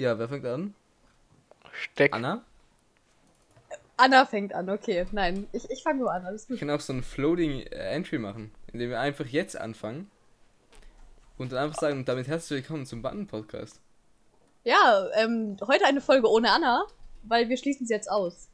[0.00, 0.72] Ja, wer fängt an?
[1.72, 2.14] Steck.
[2.14, 2.40] Anna?
[3.98, 5.06] Anna fängt an, okay.
[5.12, 6.60] Nein, ich, ich fange nur an, alles Wir gut.
[6.60, 10.10] können auch so ein Floating äh, Entry machen, indem wir einfach jetzt anfangen
[11.36, 13.78] und dann einfach sagen, damit herzlich willkommen zum Button-Podcast.
[14.64, 16.86] Ja, ähm, heute eine Folge ohne Anna,
[17.24, 18.48] weil wir schließen es jetzt aus.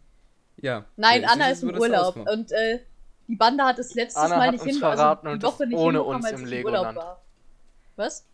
[0.57, 0.85] Ja.
[0.97, 2.81] Nein, Ja, Anna ist im Urlaub und äh,
[3.29, 5.67] die Bande hat es letztes Anna Mal nicht uns hin, verraten also und die Woche
[5.69, 6.99] nicht ohne hinbekommen, uns als im ich im Urlaub Legoland.
[6.99, 7.23] war.
[7.95, 8.27] Was?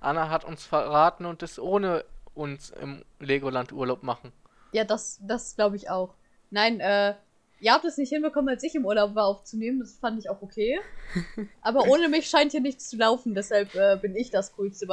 [0.00, 2.04] Anna hat uns verraten und ist ohne
[2.38, 4.32] uns im Legoland Urlaub machen.
[4.72, 6.14] Ja, das, das glaube ich auch.
[6.50, 7.14] Nein, äh,
[7.60, 9.80] ihr habt es nicht hinbekommen, als ich im Urlaub war, aufzunehmen.
[9.80, 10.80] Das fand ich auch okay.
[11.62, 13.34] Aber ohne mich scheint hier nichts zu laufen.
[13.34, 14.86] Deshalb äh, bin ich das coolste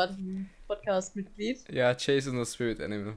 [0.68, 1.70] Podcast-Mitglied.
[1.72, 3.16] Ja, Chase ist unser Spirit Animal.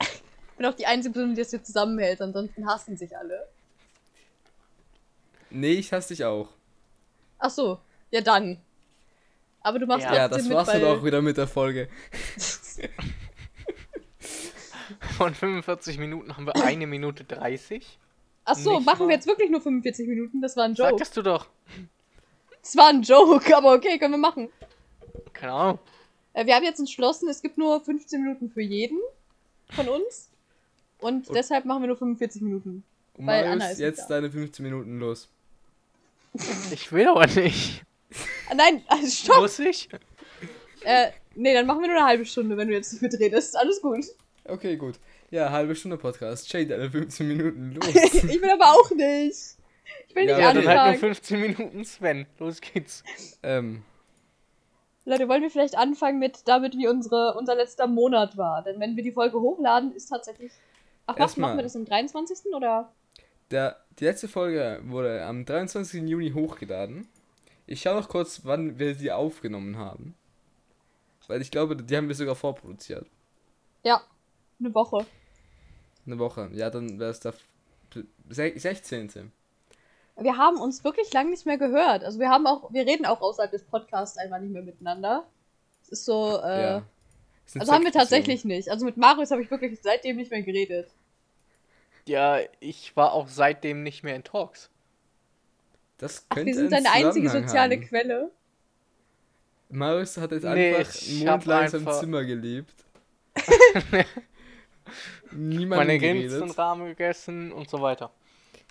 [0.00, 2.20] Ich bin auch die einzige Person, die das hier zusammenhält.
[2.20, 3.48] Ansonsten hassen sich alle.
[5.50, 6.48] Nee, ich hasse dich auch.
[7.38, 7.78] Ach so,
[8.10, 8.58] ja dann.
[9.62, 11.88] Aber du machst Ja, Ja, trotzdem das war's mit, dann auch wieder mit der Folge.
[15.16, 17.98] Von 45 Minuten haben wir eine Minute 30.
[18.44, 20.40] Ach so, nicht machen mal- wir jetzt wirklich nur 45 Minuten?
[20.42, 20.90] Das war ein Joke.
[20.90, 21.48] Sagtest du doch.
[22.62, 24.48] Das war ein Joke, aber okay, können wir machen.
[25.32, 25.78] Keine Ahnung.
[26.34, 28.98] Äh, wir haben jetzt entschlossen, es gibt nur 15 Minuten für jeden
[29.70, 30.30] von uns.
[30.98, 32.84] Und, Und- deshalb machen wir nur 45 Minuten.
[33.16, 34.14] Und Weil Marius, Anna ist jetzt da.
[34.16, 35.28] deine 15 Minuten los.
[36.72, 37.82] Ich will aber nicht.
[38.54, 39.36] Nein, also stopp!
[39.42, 39.88] Muss ich?
[40.82, 43.56] Äh, nee, dann machen wir nur eine halbe Stunde, wenn du jetzt nicht mitredest.
[43.56, 44.04] Alles gut.
[44.44, 44.96] Okay, gut.
[45.30, 46.52] Ja, halbe Stunde Podcast.
[46.52, 47.88] Jay, deine 15 Minuten los.
[47.94, 49.56] ich will aber auch nicht.
[50.08, 50.98] Ich will Ja, nicht Ja, dann halt nur anfangen.
[50.98, 52.26] 15 Minuten Sven.
[52.38, 53.02] Los geht's.
[53.42, 53.82] ähm,
[55.06, 58.62] Leute, wollen wir vielleicht anfangen mit damit, wie unsere, unser letzter Monat war?
[58.62, 60.52] Denn wenn wir die Folge hochladen, ist tatsächlich.
[61.06, 62.54] Ach was, machen wir das am 23.
[62.54, 62.90] oder?
[63.50, 66.02] der, die letzte Folge wurde am 23.
[66.08, 67.06] Juni hochgeladen.
[67.66, 70.14] Ich schaue noch kurz, wann wir sie aufgenommen haben.
[71.26, 73.06] Weil ich glaube, die haben wir sogar vorproduziert.
[73.82, 74.02] Ja,
[74.60, 75.06] eine Woche.
[76.06, 76.50] Eine Woche.
[76.52, 77.34] Ja, dann wäre es der
[78.28, 79.32] se- 16.
[80.16, 82.04] Wir haben uns wirklich lange nicht mehr gehört.
[82.04, 85.24] Also wir haben auch, wir reden auch außerhalb des Podcasts einfach nicht mehr miteinander.
[85.82, 86.82] Es ist so, äh, ja.
[87.46, 88.70] Es sind also haben wir tatsächlich nicht.
[88.70, 90.88] Also mit Marius habe ich wirklich seitdem nicht mehr geredet.
[92.06, 94.70] Ja, ich war auch seitdem nicht mehr in Talks.
[95.98, 97.84] Das Ach, könnte wir sind deine einzige soziale haben.
[97.86, 98.30] Quelle.
[99.74, 102.74] Marius hat jetzt Nee, einfach ich einen hab Monat lang in seinem einfach- Zimmer gelebt.
[105.32, 106.40] Niemand Meine geredet.
[106.42, 108.12] Rindsrahmen gegessen und so weiter.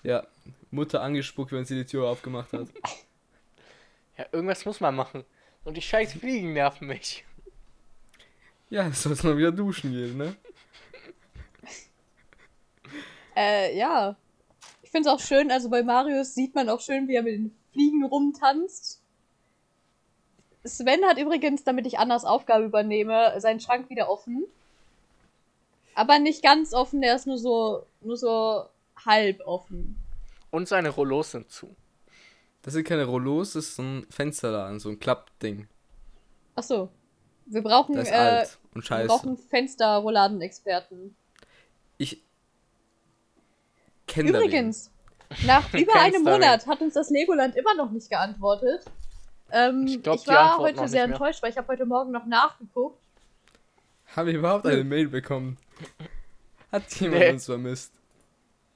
[0.03, 0.25] Ja,
[0.71, 2.67] Mutter angespuckt, wenn sie die Tür aufgemacht hat.
[4.15, 5.23] Ja, irgendwas muss man machen.
[5.63, 7.25] Und die scheiß Fliegen nerven mich.
[8.69, 10.35] Ja, sollst mal wieder duschen gehen, ne?
[13.35, 14.15] Äh, ja.
[14.83, 17.33] Ich finde es auch schön, also bei Marius sieht man auch schön, wie er mit
[17.33, 19.02] den Fliegen rumtanzt.
[20.65, 24.45] Sven hat übrigens, damit ich Annas Aufgabe übernehme, seinen Schrank wieder offen.
[25.95, 28.65] Aber nicht ganz offen, der ist nur so, nur so
[29.05, 29.95] halb offen.
[30.51, 31.75] Und seine Rollos sind zu.
[32.61, 35.67] Das sind keine Rollos, das ist so ein Fensterladen, so ein Klappding.
[36.55, 36.89] Ach so.
[37.45, 39.07] Wir brauchen, Der ist äh, alt und wir scheiße.
[39.07, 41.13] brauchen Fensterrolladen-Experten.
[41.97, 42.23] Ich
[44.07, 44.29] kenne.
[44.29, 44.91] Übrigens,
[45.45, 46.23] nach über einem?
[46.23, 48.85] Monat hat uns das Legoland immer noch nicht geantwortet.
[49.53, 51.15] Ähm, ich, Ich glaub, die war heute sehr mehr.
[51.15, 52.99] enttäuscht, weil ich habe heute Morgen noch nachgeguckt.
[54.15, 55.57] Haben wir überhaupt eine Mail bekommen?
[56.71, 57.29] Hat jemand Nee.
[57.31, 57.93] uns vermisst?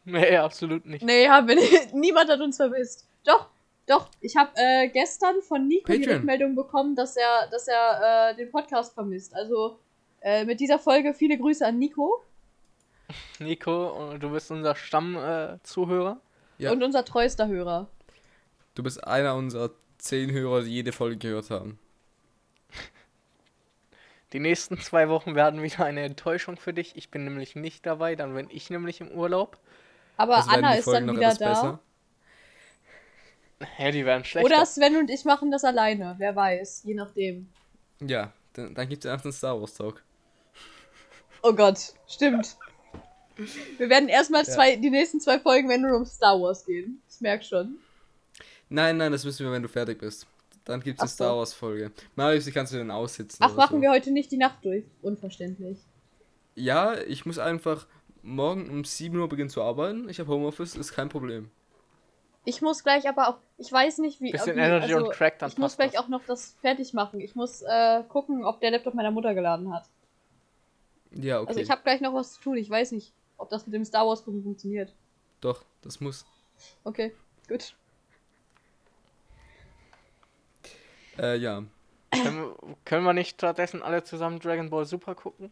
[0.06, 1.04] Nee, absolut nicht.
[1.04, 1.94] Nee, haben wir nicht.
[1.94, 3.08] Niemand hat uns vermisst.
[3.26, 3.48] Doch,
[3.88, 4.08] doch.
[4.22, 6.18] Ich habe äh, gestern von Nico die Patreon.
[6.20, 9.34] Rückmeldung bekommen, dass er, dass er äh, den Podcast vermisst.
[9.36, 9.80] Also
[10.22, 12.24] äh, mit dieser Folge viele Grüße an Nico
[13.40, 15.54] Nico, du bist unser Stammzuhörer.
[15.56, 16.22] Äh, Zuhörer.
[16.58, 16.72] Ja.
[16.72, 17.88] und unser treuester Hörer.
[18.76, 21.80] Du bist einer unserer zehn Hörer, die jede Folge gehört haben.
[24.34, 26.96] die nächsten zwei Wochen werden wieder eine Enttäuschung für dich.
[26.96, 29.58] Ich bin nämlich nicht dabei, dann bin ich nämlich im Urlaub.
[30.18, 31.50] Aber Also Anna ist Folgen dann wieder da.
[31.50, 31.80] besser.
[33.80, 34.46] Ja, die werden schlechter.
[34.46, 36.16] Oder Sven und ich machen das alleine.
[36.20, 36.84] Wer weiß.
[36.84, 37.50] Je nachdem.
[38.02, 40.04] Ja, dann, dann gibt es einfach einen Star Wars Talk.
[41.42, 42.58] Oh Gott, stimmt.
[43.78, 44.52] Wir werden erstmal Ja.
[44.52, 47.02] zwei, die nächsten zwei Folgen werden nur um Star Wars gehen.
[47.10, 47.78] Ich merk schon.
[48.70, 50.28] Nein, nein, das müssen wir, wenn du fertig bist.
[50.66, 51.16] Dann gibt es eine so.
[51.16, 51.92] Star Wars Folge.
[52.16, 53.38] Marius, die kannst du dann aussitzen.
[53.40, 53.82] Ach, machen so.
[53.82, 54.84] wir heute nicht die Nacht durch.
[55.02, 55.78] Unverständlich.
[56.56, 57.88] Ja, ich muss einfach
[58.22, 60.10] morgen um 7 Uhr beginnen zu arbeiten.
[60.10, 61.50] Ich habe Homeoffice, ist kein Problem.
[62.44, 64.32] Ich muss gleich aber auch, ich weiß nicht wie.
[64.32, 66.04] Bisschen wie Energy on Track, dann Ich muss gleich das.
[66.04, 67.20] auch noch das fertig machen.
[67.20, 69.86] Ich muss äh, gucken, ob der Laptop meiner Mutter geladen hat.
[71.12, 71.50] Ja, okay.
[71.50, 72.58] Also ich habe gleich noch was zu tun.
[72.58, 74.94] Ich weiß nicht, ob das mit dem Star Wars gucken funktioniert.
[75.42, 76.26] Doch, das muss.
[76.84, 77.14] Okay,
[77.48, 77.76] gut.
[81.20, 81.64] Äh, ja.
[82.12, 82.56] Können, wir-
[82.86, 85.52] können wir nicht stattdessen alle zusammen Dragon Ball Super gucken?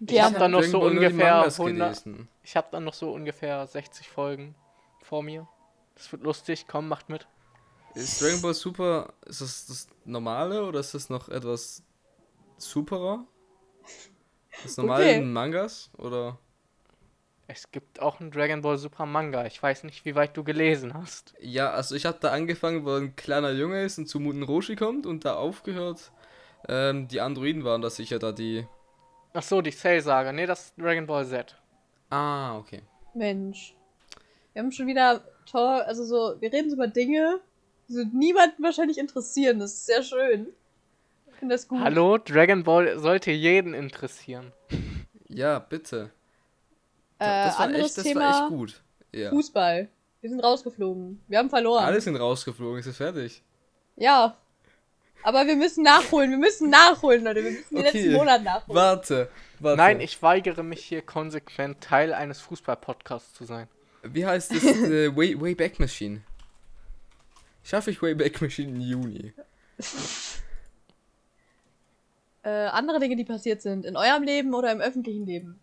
[0.00, 2.28] Wir hab haben dann noch Dragon so Ball ungefähr Mangas 100 gelesen.
[2.42, 4.54] Ich habe dann noch so ungefähr 60 Folgen
[5.02, 5.46] vor mir.
[5.94, 7.26] Das wird lustig, komm, macht mit.
[7.94, 11.82] Ist Dragon Ball Super, ist das das normale oder ist das noch etwas
[12.56, 13.24] superer?
[14.64, 15.16] Das normale Okay.
[15.18, 16.38] in Mangas oder?
[17.46, 19.44] Es gibt auch einen Dragon Ball Super Manga.
[19.46, 21.34] Ich weiß nicht, wie weit du gelesen hast.
[21.40, 24.76] Ja, also ich habe da angefangen, wo ein kleiner Junge ist und zu Muten Roshi
[24.76, 26.10] kommt und da aufgehört.
[26.68, 28.66] Ähm, die Androiden waren das sicher da die.
[29.34, 30.32] Ach so, die Cell-Saga.
[30.32, 31.54] Nee, das ist Dragon Ball Z.
[32.08, 32.80] Ah, okay.
[33.14, 33.76] Mensch.
[34.52, 37.40] Wir haben schon wieder toll, also so, wir reden so über Dinge,
[37.88, 39.58] die so niemanden wahrscheinlich interessieren.
[39.58, 40.46] Das ist sehr schön.
[41.26, 41.80] Ich finde das gut.
[41.80, 44.52] Hallo, Dragon Ball sollte jeden interessieren.
[45.28, 46.10] Ja, bitte.
[47.18, 48.82] Äh, Das war anderes echt, das Thema, war echt gut.
[49.12, 49.30] Ja.
[49.30, 49.88] Fußball.
[50.20, 51.20] Wir sind rausgeflogen.
[51.28, 51.84] Wir haben verloren.
[51.84, 53.42] Alle sind rausgeflogen, es ist fertig.
[53.96, 54.36] Ja.
[55.22, 56.30] Aber wir müssen nachholen.
[56.30, 57.44] Wir müssen nachholen, Leute.
[57.44, 57.98] Wir müssen den Okay.
[57.98, 58.76] letzten Monat nachholen.
[58.76, 59.28] Warte,
[59.58, 59.76] warte.
[59.76, 63.68] Nein, ich weigere mich hier konsequent Teil eines Fußball-Podcasts zu sein.
[64.02, 64.62] Wie heißt das?
[64.64, 66.22] äh, Way, Wayback Machine.
[67.62, 69.32] Schaffe ich Wayback Machine im Juni?
[72.42, 73.86] Äh, andere Dinge, die passiert sind.
[73.86, 75.60] In eurem Leben oder im öffentlichen Leben.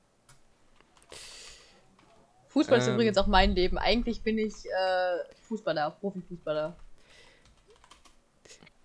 [2.51, 2.95] Fußball ist Ähm.
[2.95, 3.77] übrigens auch mein Leben.
[3.77, 5.17] Eigentlich bin ich äh,
[5.47, 6.75] Fußballer, Profifußballer.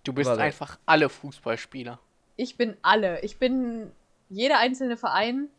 [0.03, 0.41] Du bist Warte.
[0.41, 1.99] einfach alle Fußballspieler.
[2.37, 3.19] Ich bin alle.
[3.21, 3.91] Ich bin
[4.29, 5.49] jeder einzelne Verein.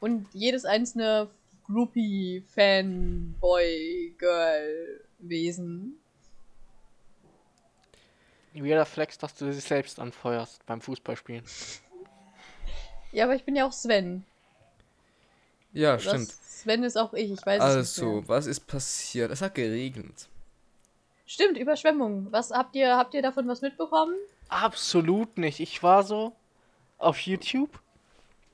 [0.00, 1.28] Und jedes einzelne
[1.64, 5.98] Groupie, Fanboy, Girl, Wesen.
[8.52, 11.44] Jeder Flex, dass du dich selbst anfeuerst beim Fußballspielen.
[13.14, 14.24] Ja, aber ich bin ja auch Sven.
[15.72, 16.32] Ja, Das stimmt.
[16.32, 17.30] Sven ist auch ich.
[17.30, 18.04] Ich weiß es nicht.
[18.06, 19.30] Also, was ist passiert?
[19.30, 20.28] Es hat geregnet.
[21.24, 22.26] Stimmt, Überschwemmung.
[22.30, 24.14] Was habt ihr, habt ihr davon was mitbekommen?
[24.48, 25.60] Absolut nicht.
[25.60, 26.32] Ich war so
[26.98, 27.70] auf YouTube,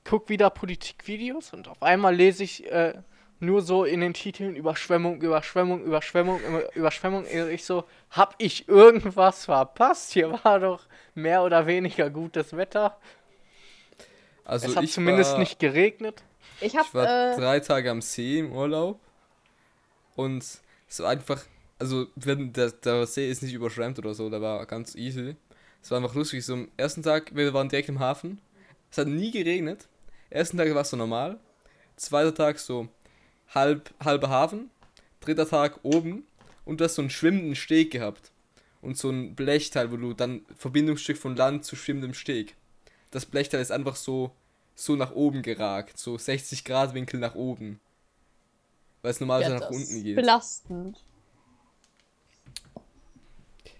[0.03, 2.93] guck wieder Politikvideos und auf einmal lese ich äh,
[3.39, 6.39] nur so in den Titeln Überschwemmung, Überschwemmung, Überschwemmung,
[6.75, 7.25] Überschwemmung.
[7.49, 10.13] Ich so, hab ich irgendwas verpasst?
[10.13, 10.85] Hier war doch
[11.15, 12.97] mehr oder weniger gutes Wetter.
[14.45, 16.23] Also es hat ich zumindest war, nicht geregnet.
[16.59, 18.99] Ich hab, Ich war äh, drei Tage am See im Urlaub.
[20.15, 20.43] Und
[20.87, 21.43] es war einfach,
[21.79, 25.35] also wenn der, der See ist nicht überschwemmt oder so, da war ganz easy.
[25.81, 26.45] Es war einfach lustig.
[26.45, 28.39] So am ersten Tag, wir waren direkt im Hafen.
[28.91, 29.87] Es hat nie geregnet.
[30.29, 31.39] Ersten Tag war es so normal.
[31.95, 32.87] Zweiter Tag so
[33.49, 34.69] halb, halber Hafen.
[35.21, 36.25] Dritter Tag oben.
[36.65, 38.31] Und du hast so einen schwimmenden Steg gehabt.
[38.81, 42.55] Und so ein Blechteil, wo du dann Verbindungsstück von Land zu schwimmendem Steg.
[43.11, 44.31] Das Blechteil ist einfach so,
[44.75, 45.97] so nach oben geragt.
[45.97, 47.79] So 60 Grad Winkel nach oben.
[49.01, 50.15] Weil es normalerweise ja, nach unten geht.
[50.15, 51.03] belastend.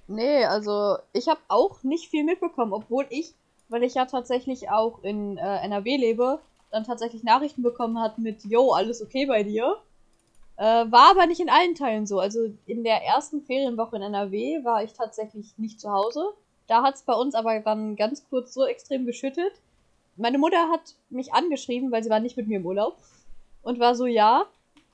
[0.08, 3.34] Nee, also ich habe auch nicht viel mitbekommen, obwohl ich,
[3.70, 6.40] weil ich ja tatsächlich auch in äh, NRW lebe,
[6.70, 9.78] dann tatsächlich Nachrichten bekommen hat mit, yo, alles okay bei dir.
[10.58, 12.20] Äh, war aber nicht in allen Teilen so.
[12.20, 16.34] Also in der ersten Ferienwoche in NRW war ich tatsächlich nicht zu Hause.
[16.68, 19.52] Da hat es bei uns aber dann ganz kurz so extrem geschüttet.
[20.16, 22.98] Meine Mutter hat mich angeschrieben, weil sie war nicht mit mir im Urlaub.
[23.64, 24.46] Und war so, ja,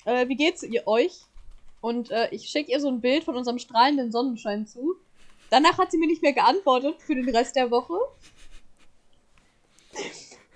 [0.05, 1.21] äh, wie geht's ihr euch?
[1.81, 4.95] Und äh, ich schicke ihr so ein Bild von unserem strahlenden Sonnenschein zu.
[5.49, 7.93] Danach hat sie mir nicht mehr geantwortet für den Rest der Woche.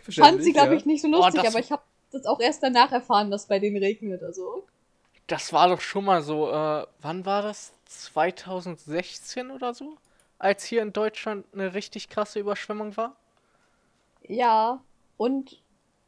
[0.09, 2.91] Fand sie, glaube ich, nicht so lustig, das- aber ich habe das auch erst danach
[2.91, 4.21] erfahren, dass bei denen regnet.
[4.23, 4.63] Also.
[5.27, 7.71] Das war doch schon mal so, äh, wann war das?
[7.87, 9.97] 2016 oder so?
[10.41, 13.15] Als hier in Deutschland eine richtig krasse Überschwemmung war?
[14.27, 14.83] Ja,
[15.17, 15.61] und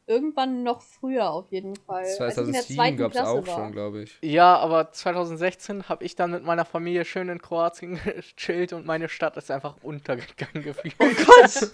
[0.08, 2.02] irgendwann noch früher auf jeden Fall.
[2.02, 3.54] als ich in der 2007 zweiten gab es auch war.
[3.54, 4.18] schon, glaube ich.
[4.22, 8.00] Ja, aber 2016 habe ich dann mit meiner Familie schön in Kroatien
[8.36, 10.96] gechillt und meine Stadt ist einfach untergegangen gefühlt.
[10.98, 11.70] Oh Gott!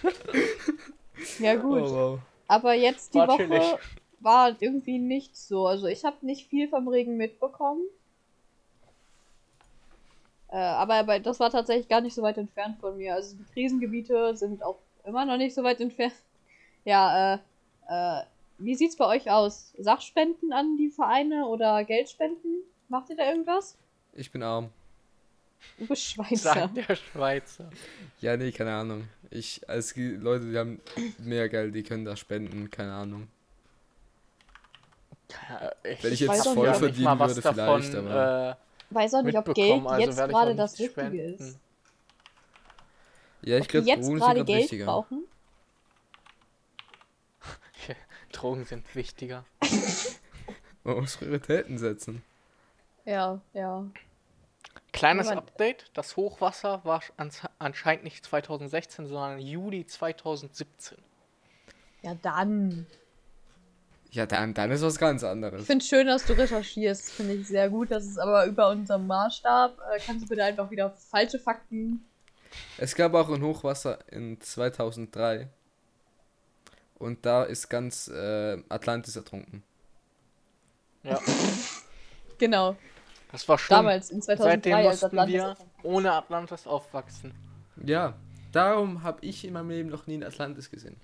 [1.40, 1.82] ja, gut.
[1.82, 2.18] Oh, wow.
[2.46, 3.62] Aber jetzt die War Woche chillig.
[4.20, 5.66] war irgendwie nicht so.
[5.66, 7.82] Also ich habe nicht viel vom Regen mitbekommen.
[10.50, 13.14] Äh, aber, das war tatsächlich gar nicht so weit entfernt von mir.
[13.14, 16.14] Also die Krisengebiete sind auch immer noch nicht so weit entfernt.
[16.84, 17.38] Ja, äh,
[17.88, 18.22] äh,
[18.56, 19.74] wie sieht's bei euch aus?
[19.78, 22.62] Sachspenden an die Vereine oder Geldspenden?
[22.88, 23.76] Macht ihr da irgendwas?
[24.14, 24.70] Ich bin arm.
[25.76, 26.54] Du bist Schweizer.
[26.54, 27.68] Sagt der Schweizer.
[28.20, 29.08] Ja, nee, keine Ahnung.
[29.28, 30.80] Ich, als Leute, die haben
[31.18, 33.28] mehr Geld, die können da spenden, keine Ahnung.
[35.50, 39.22] Ja, Ich, Wenn ich jetzt voll verdienen mal würde, vielleicht, davon, aber- äh, Weiß auch
[39.22, 41.34] nicht, ob Geld also jetzt gerade das Richtige spenden.
[41.34, 41.58] ist.
[43.42, 44.84] Ja, ich Ob glaube, jetzt Drogen sind gerade Geld wichtiger.
[44.86, 45.24] brauchen?
[48.32, 49.44] Drogen sind wichtiger.
[50.84, 52.22] Man muss Prioritäten setzen.
[53.04, 53.86] Ja, ja.
[54.92, 55.48] Kleines Moment.
[55.48, 60.98] Update: Das Hochwasser war ans- anscheinend nicht 2016, sondern Juli 2017.
[62.02, 62.86] Ja, dann.
[64.10, 65.66] Ja, dann, dann ist was ganz Ich anderes.
[65.66, 67.10] finde es schön, dass du recherchierst.
[67.10, 67.90] Finde ich sehr gut.
[67.90, 69.78] Das ist aber über unserem Maßstab.
[69.94, 72.04] Äh, kannst du bitte einfach wieder falsche Fakten.
[72.78, 75.48] Es gab auch ein Hochwasser in 2003.
[76.98, 79.62] Und da ist ganz äh, Atlantis ertrunken.
[81.02, 81.20] Ja,
[82.38, 82.76] Genau.
[83.30, 83.76] das war schlimm.
[83.78, 85.34] Damals, in 2003, Seitdem als mussten Atlantis.
[85.34, 85.56] wir
[85.90, 87.34] ohne Atlantis aufwachsen.
[87.84, 88.14] Ja,
[88.52, 90.96] darum habe ich in meinem Leben noch nie ein Atlantis gesehen.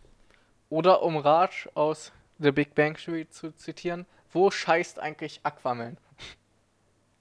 [0.71, 2.11] Oder um Raj aus
[2.45, 5.97] The Big Bang Theory zu zitieren, wo scheißt eigentlich Aquaman?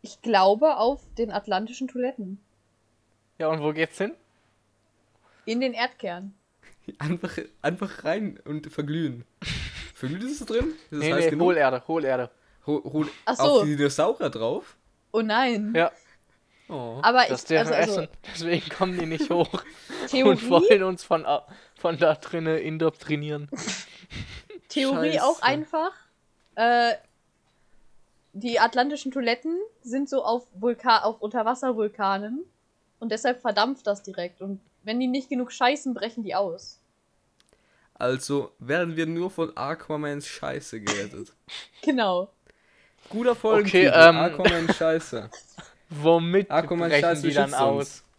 [0.01, 2.39] Ich glaube auf den atlantischen Toiletten.
[3.37, 4.13] Ja, und wo geht's hin?
[5.45, 6.33] In den Erdkern.
[6.99, 9.23] Einfach, einfach rein und verglühen.
[9.95, 10.67] Verglüht ist es drin?
[10.67, 11.47] Ist das nee, heiß nee, genug?
[11.47, 12.29] Hohlerde, Hohlerde.
[12.65, 13.43] Hol, hol Ach so.
[13.43, 14.75] auf die Dinosaurier drauf?
[15.13, 15.73] Oh nein.
[15.73, 15.91] Ja,
[16.69, 16.99] Oh.
[17.01, 18.07] Aber das ist ich, deren also, also Essen.
[18.33, 23.49] Deswegen kommen die nicht hoch und Theorie, wollen uns von, a- von da drinnen indoktrinieren.
[24.73, 25.23] Theorie Scheiße.
[25.25, 25.91] auch einfach.
[26.55, 26.93] Äh,
[28.33, 32.43] die atlantischen Toiletten sind so auf, Vulka auf Unterwasservulkanen
[32.99, 34.41] und deshalb verdampft das direkt.
[34.41, 36.79] Und wenn die nicht genug scheißen, brechen die aus.
[37.93, 41.33] Also werden wir nur von Aquamans Scheiße gerettet.
[41.81, 42.29] Genau.
[43.09, 43.89] Guter Folgentitel.
[43.89, 45.29] Okay, ähm, Aquaman Scheiße.
[45.89, 48.03] Womit Aquaman brechen Scheiße die dann aus?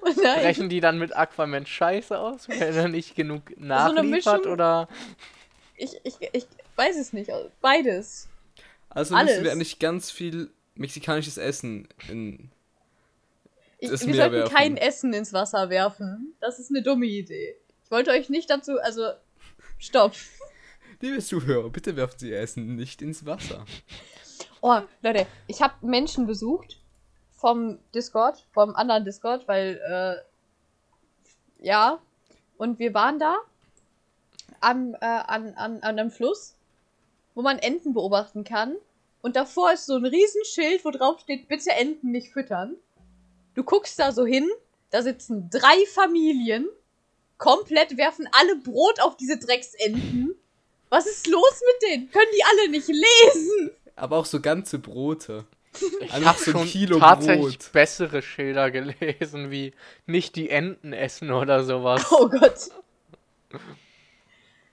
[0.00, 0.10] Oh.
[0.14, 4.06] Brechen die dann mit Aquaman Scheiße aus, wenn er nicht genug eine nachliefert?
[4.06, 4.88] Mischung- oder
[5.78, 7.30] Ich, ich, ich weiß es nicht.
[7.60, 8.28] Beides.
[8.90, 9.32] Also Alles.
[9.32, 12.50] müssen wir eigentlich ganz viel mexikanisches Essen in.
[13.78, 14.54] Ich, wir Meer sollten werfen.
[14.54, 16.34] kein Essen ins Wasser werfen.
[16.40, 17.56] Das ist eine dumme Idee.
[17.84, 19.12] Ich wollte euch nicht dazu, also
[19.78, 20.14] stopp.
[21.00, 23.64] Liebe Zuhörer, bitte werfen Sie Essen nicht ins Wasser.
[24.60, 26.80] Oh, Leute, ich habe Menschen besucht
[27.30, 32.00] vom Discord, vom anderen Discord, weil, äh, ja,
[32.56, 33.36] und wir waren da
[34.60, 36.54] am, äh, an, an, an einem Fluss,
[37.34, 38.76] wo man Enten beobachten kann.
[39.20, 42.76] Und davor ist so ein Riesenschild, wo drauf steht, bitte Enten nicht füttern.
[43.54, 44.48] Du guckst da so hin,
[44.90, 46.68] da sitzen drei Familien,
[47.36, 50.34] komplett werfen alle Brot auf diese Drecksenten.
[50.90, 52.10] Was ist los mit denen?
[52.10, 53.70] Können die alle nicht lesen?
[53.96, 55.44] Aber auch so ganze Brote.
[56.00, 57.72] ich Einfach habe so ein schon Kilo tatsächlich Brot.
[57.72, 59.74] bessere Schilder gelesen, wie
[60.06, 62.06] nicht die Enten essen oder sowas.
[62.10, 62.70] Oh Gott.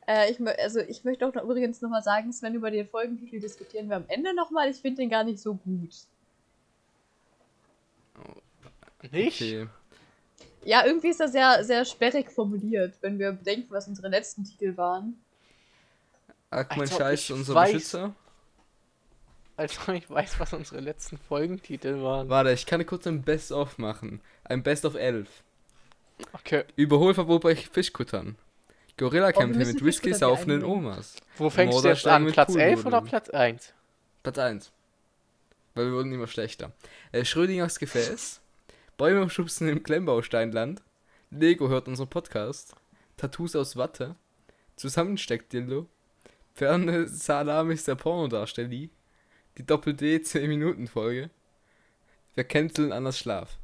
[0.08, 3.90] Äh, ich, also ich möchte auch noch übrigens nochmal sagen, Sven, über den Folgentitel diskutieren
[3.90, 4.70] wir am Ende nochmal.
[4.70, 5.90] Ich finde den gar nicht so gut.
[9.12, 9.42] Nicht?
[9.42, 9.68] Okay.
[10.64, 14.76] Ja, irgendwie ist er sehr, sehr sperrig formuliert, wenn wir bedenken, was unsere letzten Titel
[14.78, 15.20] waren.
[16.50, 17.74] Ob Scheiße, ich unser weiß.
[17.74, 18.16] Beschützer.
[19.58, 22.30] Als ob ich weiß, was unsere letzten Folgentitel waren.
[22.30, 24.22] Warte, ich kann kurz ein Best-of machen.
[24.44, 25.28] Ein Best-of 11.
[26.34, 28.38] Okay, Überholverbot bei Fischkuttern.
[28.98, 30.64] Gorilla-Kämpfe mit Whisky saufenden.
[30.64, 31.16] Omas.
[31.38, 32.32] wo fängst du Mordor jetzt steigen an?
[32.32, 33.02] Platz 11 oder.
[33.02, 33.74] Platz 1?
[34.24, 34.72] Platz 1.
[35.74, 36.72] Weil wir wurden immer schlechter.
[37.12, 38.42] Äh, Schrödingers Gefäß.
[38.98, 40.82] Bäume schubsen im Klemmbausteinland.
[41.30, 42.76] Lego hört unseren Podcast.
[43.18, 44.16] Tattoos aus Watte.
[44.78, 45.88] Zusammensteckdildo.
[46.54, 48.70] Ferne Salamis der Pornodarsteller.
[48.70, 51.30] Die Doppel-D 10-Minuten-Folge.
[52.36, 53.58] Wir canceln Anders Schlaf.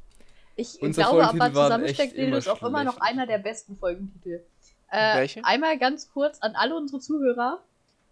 [0.56, 3.10] Ich Unser glaube Folgentitel aber, echt ist auch immer immer noch schlecht.
[3.10, 4.44] einer der besten Folgentitel.
[4.92, 5.44] Äh, Welche?
[5.44, 7.60] Einmal ganz kurz an alle unsere Zuhörer.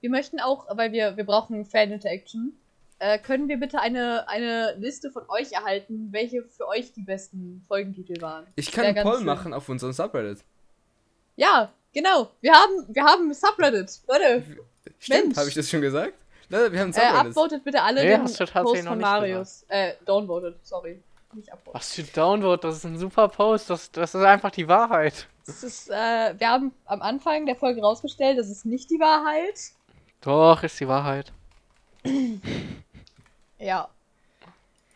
[0.00, 2.54] Wir möchten auch, weil wir, wir brauchen Fan-Interaction,
[2.98, 7.62] äh, können wir bitte eine, eine Liste von euch erhalten, welche für euch die besten
[7.68, 8.46] Folgentitel waren.
[8.56, 9.26] Ich Wär kann einen Poll schön.
[9.26, 10.42] machen auf unserem Subreddit.
[11.36, 12.30] Ja, genau.
[12.40, 14.00] Wir haben, wir haben ein Subreddit.
[14.08, 14.42] Leute,
[14.98, 15.36] Stimmt, Mensch.
[15.36, 16.14] habe ich das schon gesagt?
[16.48, 17.26] Leute, wir haben ein äh, Subreddit.
[17.30, 19.64] upvotet bitte alle Nee, den hast du tatsächlich Post noch von nicht Marius.
[19.68, 21.02] Äh, downvoted, sorry.
[21.34, 21.74] Nicht upvoted.
[21.74, 25.26] Was für ein Download, das ist ein super Post, das, das ist einfach die Wahrheit.
[25.46, 29.72] Ist, äh, wir haben am Anfang der Folge rausgestellt, das ist nicht die Wahrheit.
[30.20, 31.32] Doch, ist die Wahrheit.
[33.62, 33.90] Ja.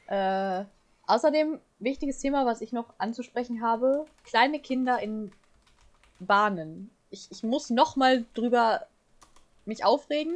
[0.07, 0.65] Äh,
[1.07, 5.33] außerdem, wichtiges Thema, was ich noch anzusprechen habe: kleine Kinder in
[6.19, 6.91] Bahnen.
[7.11, 8.87] Ich, ich muss nochmal drüber
[9.67, 10.35] mich aufregen.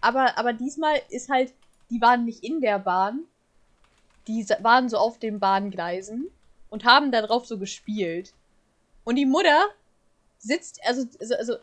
[0.00, 1.54] Aber, aber diesmal ist halt,
[1.88, 3.20] die waren nicht in der Bahn.
[4.26, 6.32] Die waren so auf den Bahngleisen
[6.74, 8.34] und haben da drauf so gespielt.
[9.04, 9.64] Und die Mutter
[10.38, 11.54] sitzt, also, also, also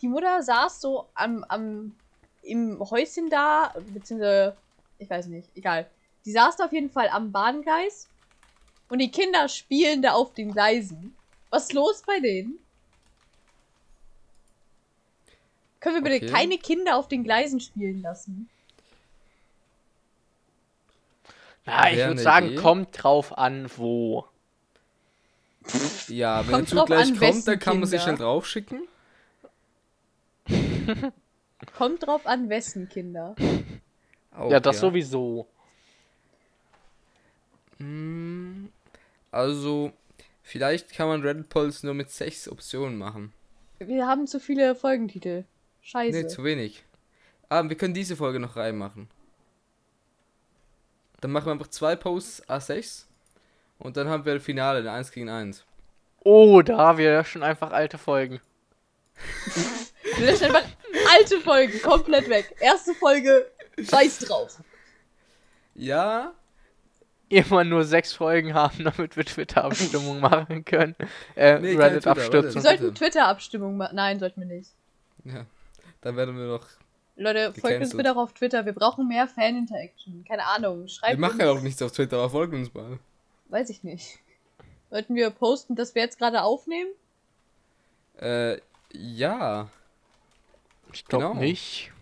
[0.00, 1.94] die Mutter saß so am, am,
[2.42, 4.60] im Häuschen da, beziehungsweise,
[4.98, 5.88] ich weiß nicht, egal.
[6.24, 8.10] Die saß da auf jeden Fall am Bahngleis
[8.88, 11.16] und die Kinder spielen da auf den Gleisen.
[11.50, 12.58] Was ist los bei denen?
[15.78, 16.32] Können wir bitte Okay.
[16.32, 18.50] keine Kinder auf den Gleisen spielen lassen?
[21.66, 22.56] Ja, ich würde eine sagen, Idee.
[22.56, 24.26] kommt drauf an, wo.
[26.08, 28.16] Ja, wenn Kommt der Zug gleich an, kommt, dann kann man sich Kinder.
[28.16, 28.88] schnell draufschicken.
[31.76, 33.34] Kommt drauf an, wessen Kinder.
[34.34, 35.46] Auch, ja, das sowieso.
[37.78, 38.70] Hm,
[39.30, 39.92] Also,
[40.42, 43.32] vielleicht kann man Reddit Polls nur mit sechs Optionen machen.
[43.78, 45.44] Wir haben zu viele Folgentitel.
[45.82, 46.16] Scheiße.
[46.16, 46.84] Nee, zu wenig.
[47.48, 49.08] Ah, wir können diese Folge noch reinmachen.
[51.20, 53.04] Dann machen wir einfach zwei Posts A6
[53.78, 55.64] und dann haben wir das Finale, ein 1 gegen 1.
[56.28, 58.40] Oder wir löschen einfach alte Folgen.
[60.18, 60.64] Wir löschen einfach
[61.16, 62.54] alte Folgen komplett weg.
[62.60, 64.58] Erste Folge, scheiß drauf.
[65.74, 66.32] Ja,
[67.30, 70.96] Immer nur sechs Folgen haben, damit wir Twitter-Abstimmung machen können.
[71.36, 73.96] Äh, Nee, keine Reddit Twitter, Wir sollten Twitter-Abstimmung machen.
[73.96, 74.70] Nein, sollten wir nicht.
[75.24, 75.44] ja.
[76.00, 76.66] Dann werden wir noch.
[77.16, 78.64] Leute, folgt uns bitte auch auf Twitter.
[78.64, 80.24] Wir brauchen mehr Fan-Interaction.
[80.26, 80.88] Keine Ahnung.
[80.88, 81.42] Schreibt wir machen uns.
[81.42, 82.98] ja auch nichts auf Twitter, aber folgt uns mal.
[83.48, 84.20] Weiß ich nicht.
[84.90, 86.90] Sollten wir posten, dass wir jetzt gerade aufnehmen?
[88.20, 88.58] Äh,
[88.92, 89.68] ja.
[90.92, 91.40] Ich glaube Genau.
[91.40, 91.92] nicht.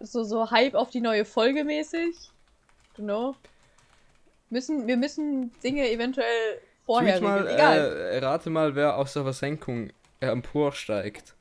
[0.00, 2.14] So, so Hype auf die neue Folge mäßig?
[2.96, 3.34] Know?
[4.50, 7.46] Müssen, wir müssen Dinge eventuell vorher Tweet mal.
[7.48, 7.78] Egal.
[7.96, 9.90] äh, rate mal, wer aus der Versenkung
[10.20, 11.34] äh, emporsteigt.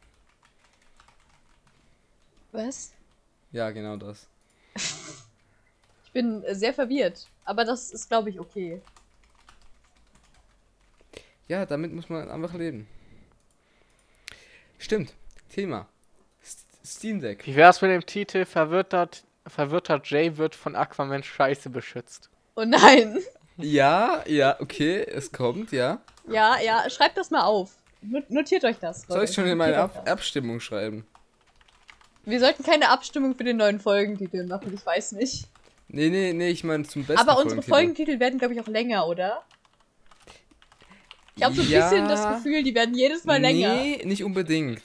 [2.52, 2.94] Was?
[3.52, 4.28] Ja, genau das.
[4.76, 7.28] Ich bin sehr verwirrt.
[7.46, 8.82] Aber das ist, glaube ich, okay.
[11.48, 12.88] Ja, damit muss man einfach leben.
[14.78, 15.14] Stimmt.
[15.54, 15.88] Thema.
[16.86, 17.46] Steam Deck.
[17.46, 19.10] Wie wär's mit dem Titel Verwirrter,
[19.46, 22.30] Verwirrter Jay wird von Aquaman Scheiße beschützt?
[22.56, 23.20] Oh nein.
[23.58, 26.00] Ja, ja, okay, es kommt, ja.
[26.30, 27.72] Ja, ja, schreibt das mal auf.
[28.02, 29.02] Not- Notiert euch das.
[29.04, 30.08] Soll ich schon in meine Ab.
[30.08, 31.08] Abstimmung schreiben?
[32.24, 35.48] Wir sollten keine Abstimmung für den neuen Folgentitel machen, ich weiß nicht.
[35.88, 37.70] Nee, nee, nee, ich meine zum besten Aber unsere Folgentitel.
[37.72, 39.44] Folgentitel werden, glaube ich, auch länger, oder?
[41.38, 41.90] Ich habe so ein Ja.
[41.90, 43.76] bisschen das Gefühl, die werden jedes Mal länger.
[43.76, 44.82] Nee, nicht unbedingt.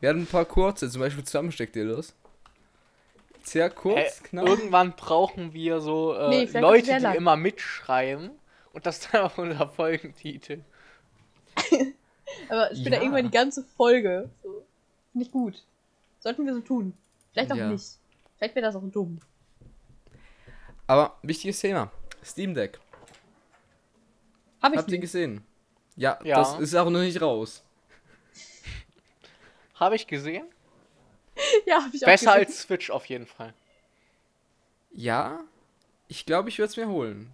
[0.00, 2.14] Wir hatten ein paar kurze, zum Beispiel Zusammensteckdelos.
[3.42, 4.46] Sehr kurz, Hä, knapp.
[4.46, 7.14] Irgendwann brauchen wir so äh, Nee, auch Leute, die lang.
[7.16, 8.30] immer mitschreiben
[8.72, 10.60] und das dann auf unser Folgentitel.
[12.48, 13.02] Aber später Ja.
[13.02, 14.28] irgendwann die ganze Folge.
[14.42, 14.64] So.
[15.12, 15.64] Finde ich gut.
[16.20, 16.92] Sollten wir so tun.
[17.32, 17.68] Vielleicht auch Ja.
[17.70, 17.84] nicht.
[18.36, 19.18] Vielleicht wäre das auch dumm.
[20.86, 21.90] Aber wichtiges Thema.
[22.24, 22.78] Steam Deck.
[24.62, 25.00] Hab ich Habt ihr nicht.
[25.02, 25.42] gesehen?
[25.98, 26.36] Ja, Ja.
[26.36, 27.62] das ist auch noch nicht raus.
[29.74, 30.46] Habe ich gesehen?
[31.66, 32.46] Ja, hab ich auch Besser gesehen.
[32.48, 33.54] als Switch auf jeden Fall.
[34.92, 35.40] Ja,
[36.08, 37.30] ich glaube, ich würde es mir holen.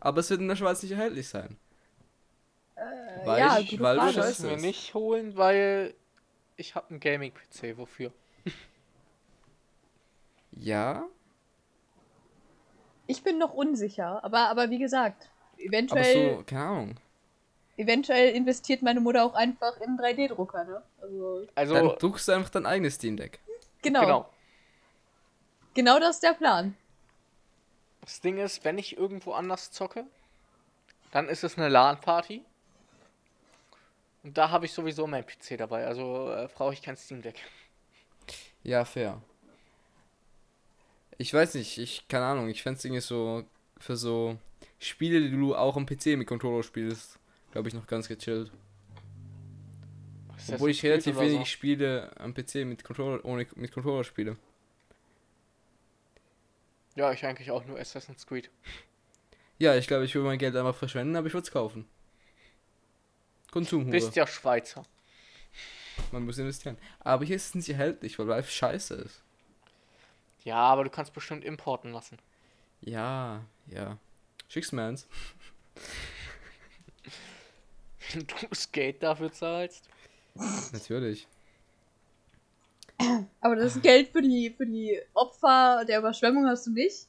[0.00, 1.56] Aber es wird in der Schweiz nicht erhältlich sein.
[3.24, 4.12] weil ja, ich, gute weil Frage.
[4.12, 4.62] du Ich scheiße mir ist.
[4.62, 5.94] nicht holen, weil
[6.56, 7.76] ich habe einen Gaming-PC.
[7.78, 8.12] Wofür?
[10.56, 11.04] Ja,
[13.06, 14.22] Ich bin noch unsicher.
[14.24, 16.96] Aber, aber wie gesagt, aber eventuell, so, keine Ahnung.
[17.76, 20.82] Eventuell investiert meine Mutter auch einfach in 3D-Drucker, ne?
[21.00, 23.40] Also, Also, Dann druckst du einfach dein eigenes Steam Deck.
[23.82, 24.00] genau.
[24.00, 24.30] genau.
[25.74, 25.98] genau.
[25.98, 26.76] das ist der Plan.
[28.02, 30.04] Das Ding ist, wenn ich irgendwo anders zocke,
[31.10, 32.42] dann ist es eine LAN-Party.
[34.24, 37.36] Und da habe ich sowieso mein PC dabei, also äh, brauche ich kein Steam Deck.
[38.62, 39.20] Ja, fair.
[41.18, 43.44] Ich weiß nicht, ich, keine Ahnung, ich fände es irgendwie so,
[43.78, 44.38] für so
[44.78, 47.18] Spiele, die du auch am PC mit Controller spielst,
[47.54, 48.50] glaube ich, noch ganz gechillt.
[50.52, 51.44] Obwohl ich relativ wenig so.
[51.44, 54.36] Spiele am PC mit Controller, ohne, mit Controller spiele.
[56.96, 58.50] Ja, ich eigentlich auch nur Assassin's Creed.
[59.58, 61.86] Ja, ich glaube, ich würde mein Geld einfach verschwenden, aber ich würde es kaufen.
[63.52, 63.92] Konsumhure.
[63.92, 64.84] Bist ja Schweizer.
[66.10, 66.76] Man muss investieren.
[66.98, 69.22] Aber hier ist es nicht erhältlich, weil Valve scheiße ist.
[70.42, 72.18] Ja, aber du kannst bestimmt importen lassen.
[72.80, 73.96] Ja, ja.
[74.48, 75.06] Schick's mir eins.
[78.12, 79.88] Wenn du das Geld dafür zahlst.
[80.72, 81.26] Natürlich.
[83.40, 87.06] Aber das Geld für die, für die Opfer der Überschwemmung hast du nicht?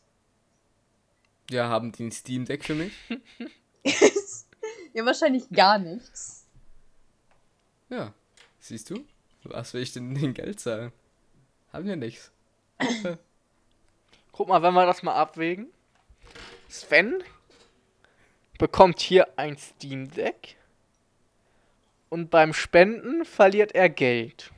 [1.50, 2.94] Ja, haben die ein Steam Deck für mich?
[4.94, 6.48] ja, wahrscheinlich gar nichts.
[7.90, 8.14] Ja.
[8.60, 9.06] Siehst du?
[9.44, 10.92] Was will ich denn in Geld zahlen?
[11.72, 12.32] Haben wir nichts.
[14.32, 15.68] Guck mal, wenn wir das mal abwägen.
[16.68, 17.24] Sven
[18.58, 20.58] bekommt hier ein Steam Deck.
[22.16, 24.50] Und beim Spenden verliert er Geld.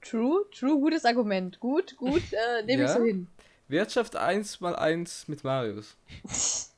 [0.00, 1.60] True, true, gutes Argument.
[1.60, 2.96] Gut, gut, äh, nehme ich Ja?
[2.96, 3.26] so hin.
[3.68, 5.94] Wirtschaft 1 mal 1 mit Marius.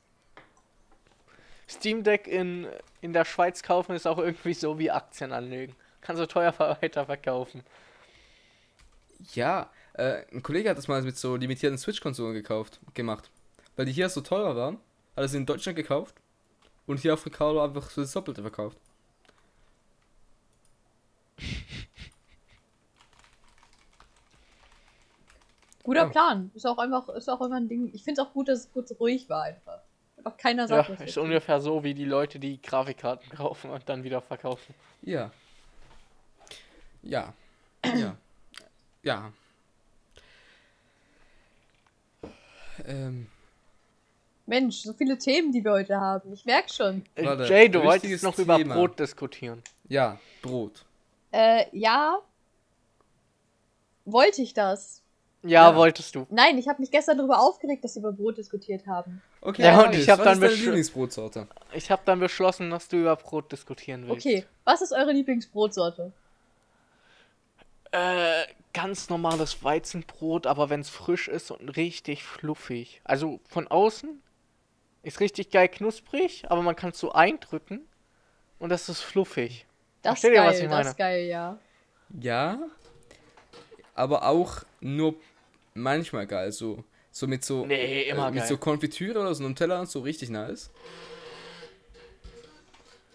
[1.69, 2.67] Steam Deck in,
[2.99, 5.73] in der Schweiz kaufen ist auch irgendwie so wie Aktien anlegen.
[6.01, 7.63] Kannst du teuer weiterverkaufen.
[9.35, 13.31] Ja, äh, ein Kollege hat das mal mit so limitierten Switch-Konsolen gekauft, gemacht.
[13.77, 14.75] weil die hier so teurer waren,
[15.15, 16.13] hat er sie in Deutschland gekauft
[16.87, 18.77] und hier auf Ricardo einfach so das Doppelte verkauft.
[25.85, 26.09] Guter Ja.
[26.09, 26.51] Plan.
[26.55, 27.91] Ist auch einfach, ist auch einfach ein Ding.
[27.93, 29.79] Ich finde es auch gut, dass es kurz ruhig war einfach.
[30.17, 33.87] Einfach keiner sagt Ja, was ist ungefähr so wie die Leute, die Grafikkarten kaufen und
[33.87, 34.73] dann wieder verkaufen.
[35.03, 35.31] Ja.
[37.03, 37.33] Ja.
[37.83, 38.15] ja.
[39.03, 39.31] Ja.
[42.83, 43.27] Ähm,
[44.47, 46.33] Mensch, so viele Themen, die wir heute haben.
[46.33, 47.05] Ich merke schon.
[47.15, 48.75] Äh, Warte, Jay, du wolltest noch über Thema.
[48.75, 49.61] Brot diskutieren.
[49.87, 50.83] ja, Brot.
[51.31, 52.19] Äh, ja.
[54.05, 55.01] Wollte ich das?
[55.47, 55.75] Ja, Ja.
[55.75, 56.25] wolltest du.
[56.29, 59.21] Nein, ich habe mich gestern darüber aufgeregt, dass wir über Brot diskutiert haben.
[59.41, 61.47] Okay, Ja, und ich hab was dann ist deine Lieblingsbrotsorte?
[61.73, 64.25] Ich habe dann beschlossen, dass du über Brot diskutieren willst.
[64.25, 66.11] Okay, was ist eure Lieblingsbrotsorte?
[67.91, 72.99] Äh, ganz normales Weizenbrot, aber wenn es frisch ist und richtig fluffig.
[73.05, 74.21] Also von außen
[75.03, 77.87] ist richtig geil knusprig, aber man kann es so eindrücken
[78.59, 79.65] und das ist fluffig.
[80.01, 80.89] Das ist Versteht ihr, geil, was ich das meine?
[80.89, 81.57] ist geil, ja.
[82.19, 82.59] Ja,
[83.93, 85.15] aber auch nur
[85.85, 88.47] manchmal geil, so, so mit so, Nee, immer äh, mit geil.
[88.49, 90.71] so Konfitüre oder so Nutella und so richtig nice.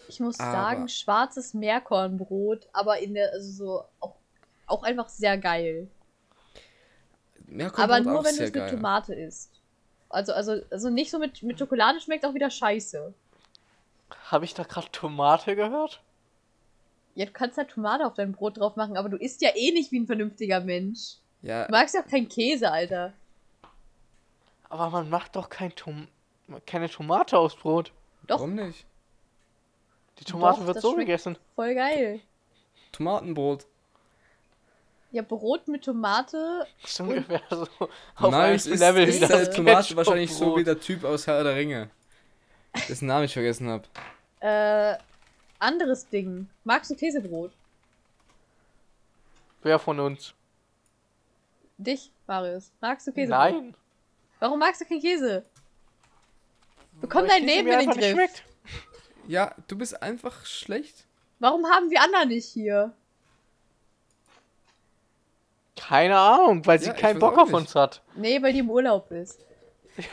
[0.07, 4.15] Ich muss Aber- sagen, schwarzes Meerkornbrot, aber in der, also so, auch,
[4.67, 5.87] auch einfach sehr geil.
[7.47, 8.71] Meerkornbrot aber nur, auch wenn du sehr es mit geil.
[8.71, 9.51] Tomate isst.
[10.09, 13.13] Also, also, also nicht so mit, mit Schokolade schmeckt auch wieder scheiße.
[14.25, 16.01] Habe ich da gerade Tomate gehört?
[17.15, 19.71] Ja, du kannst halt Tomate auf dein Brot drauf machen, aber du isst ja eh
[19.71, 21.15] nicht wie ein vernünftiger Mensch.
[21.41, 23.13] Ja, Du magst ja auch keinen Käse, Alter.
[24.69, 26.07] Aber man macht doch kein Tom
[26.65, 27.91] keine Tomate aufs Brot.
[28.27, 28.85] Doch, warum nicht?
[30.19, 31.37] Die Tomate Doch, wird so gegessen.
[31.55, 32.19] voll geil.
[32.91, 33.65] Tomatenbrot.
[35.11, 36.65] Ja, Brot mit Tomate.
[36.81, 37.67] Das ist ungefähr so
[38.15, 41.27] auf einem ist, Level ist wie das halt Tomate wahrscheinlich so wie der Typ aus
[41.27, 41.89] Herr der Ringe.
[42.87, 43.83] Dessen Namen ich vergessen habe.
[44.39, 44.97] Äh,
[45.59, 46.49] anderes Ding.
[46.63, 47.51] Magst du Käsebrot?
[49.63, 50.33] Wer von uns?
[51.83, 52.71] Dich, Marius.
[52.79, 53.39] Magst du Käsebrot?
[53.39, 53.75] Nein.
[54.39, 55.45] Warum magst du keinen Käse?
[56.99, 58.11] Bekomm Weil dein Käse Leben mir in den Griff.
[58.11, 58.43] schmeckt.
[59.27, 61.05] Ja, du bist einfach schlecht.
[61.39, 62.93] Warum haben wir Anna nicht hier?
[65.75, 68.01] Keine Ahnung, weil sie Ja, keinen Bock auf uns hat.
[68.15, 69.39] Nee, weil die im Urlaub ist.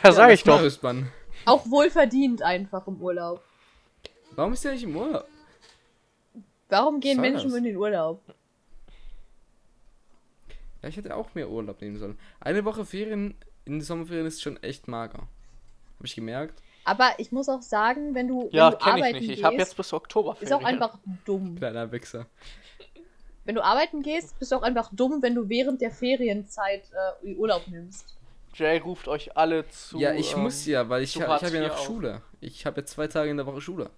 [0.03, 0.55] Ja, sag ich doch.
[0.55, 1.11] Marius bannen.
[1.45, 3.43] Auch wohlverdient einfach im Urlaub.
[4.31, 5.25] Warum ist der nicht im Urlaub?
[6.69, 7.57] Warum gehen Menschen das?
[7.57, 8.21] in den Urlaub?
[10.81, 12.17] Ja, ich hätte auch mehr Urlaub nehmen sollen.
[12.39, 15.19] Eine Woche Ferien in den Sommerferien ist schon echt mager.
[15.97, 16.61] Hab ich gemerkt.
[16.85, 19.23] Aber ich muss auch sagen, wenn du, Ja, wenn du ich arbeiten nicht.
[19.23, 20.81] Ich gehst, habe jetzt bis Oktober ist auch Ferien.
[20.81, 21.55] einfach dumm.
[21.57, 22.25] Kleiner Wichser.
[23.45, 26.83] Wenn du arbeiten gehst, bist du auch einfach dumm, wenn du während der Ferienzeit
[27.23, 28.15] äh, Urlaub nimmst.
[28.55, 29.99] Jay ruft euch alle zu.
[29.99, 31.85] ja, ich ähm, muss ja, weil ich, ha- ich habe ja noch auf.
[31.85, 32.21] Schule.
[32.41, 33.89] Ich habe ja zwei Tage in der Woche Schule.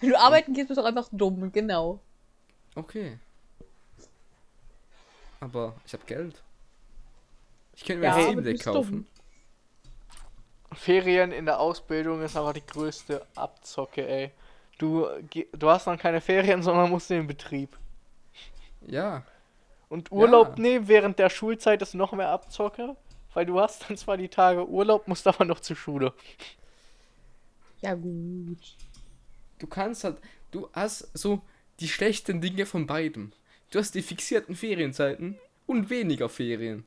[0.00, 2.00] Wenn du arbeiten gehst, bist du auch einfach dumm, genau.
[2.74, 3.18] Okay.
[5.40, 6.42] Aber ich habe Geld.
[7.74, 9.06] Ich könnte mir Ja, ein Steam Deck kaufen.
[10.72, 14.30] Ferien in der Ausbildung ist aber die größte Abzocke, ey.
[14.78, 17.76] Du, ge- du hast dann keine Ferien, sondern musst in den Betrieb.
[18.86, 19.22] Ja.
[19.88, 20.62] Und Urlaub Ja.
[20.62, 22.96] nehmen während der Schulzeit ist noch mehr Abzocke,
[23.34, 26.12] weil du hast dann zwar die Tage Urlaub, musst aber noch zur Schule.
[27.80, 28.58] Ja, gut.
[29.58, 30.18] Du kannst halt,
[30.50, 31.42] du hast so
[31.80, 33.32] die schlechten Dinge von beidem.
[33.70, 36.86] Du hast die fixierten Ferienzeiten und weniger Ferien.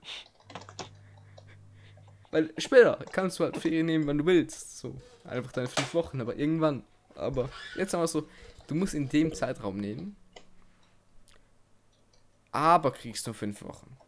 [2.32, 4.80] Weil später kannst du halt Ferien nehmen, wann du willst.
[4.80, 6.84] So, einfach deine fünf Wochen, aber irgendwann.
[7.15, 8.28] Aber jetzt haben wir so,
[8.68, 10.15] du musst in dem Zeitraum nehmen.
[12.52, 13.96] Aber kriegst nur fünf Wochen.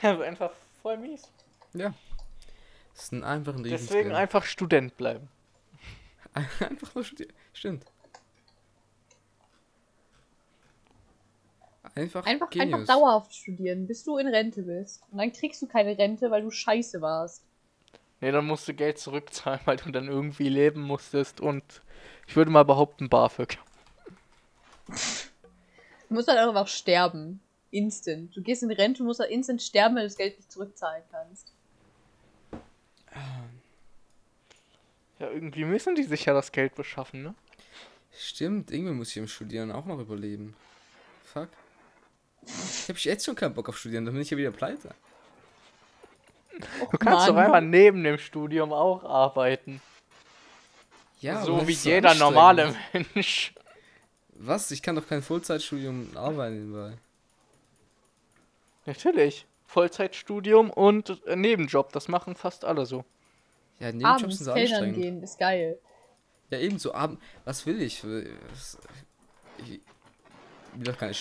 [0.00, 1.28] Ja, einfach voll mies.
[1.72, 1.92] Ja.
[2.94, 5.28] Das ist ein einfach ein Deswegen einfach Student bleiben.
[6.60, 7.32] Einfach nur studieren.
[7.52, 7.84] Stimmt.
[11.94, 12.80] Einfach, Einfach, Genius.
[12.80, 15.02] einfach dauerhaft studieren, bis du in Rente bist.
[15.10, 17.42] Und dann kriegst du keine Rente, weil du scheiße warst.
[18.20, 21.82] Nee, dann musst du Geld zurückzahlen, weil du dann irgendwie leben musstest und
[22.26, 23.58] ich würde mal behaupten, BAföG.
[24.86, 27.40] Du musst halt auch einfach sterben.
[27.70, 28.34] Instant.
[28.36, 31.02] Du gehst in Rente und musst halt instant sterben, weil du das Geld nicht zurückzahlen
[31.10, 31.52] kannst.
[35.18, 37.34] Ja, irgendwie müssen die sich ja das Geld beschaffen, ne?
[38.14, 40.54] Stimmt, irgendwie muss ich im Studieren auch noch überleben.
[41.24, 41.48] Fuck.
[42.44, 44.94] Ich hab jetzt schon keinen Bock auf Studieren, dann bin ich ja wieder pleite.
[46.90, 47.46] Du kannst doch Mann.
[47.46, 49.80] einfach neben dem Studium auch arbeiten.
[51.20, 53.54] Ja, aber so wie jeder normale Mensch.
[54.34, 54.70] Was?
[54.70, 56.98] Ich kann doch kein Vollzeitstudium arbeiten nebenbei.
[58.86, 59.46] Natürlich.
[59.66, 61.92] Vollzeitstudium und Nebenjob.
[61.92, 63.04] Das machen fast alle so.
[63.78, 64.96] Ja, Nebenjobs Abends sind so anstrengend.
[64.96, 65.78] gehen, ist geil.
[66.50, 67.20] Ja, ebenso Abend.
[67.44, 68.02] Was will ich?
[69.58, 69.80] Ich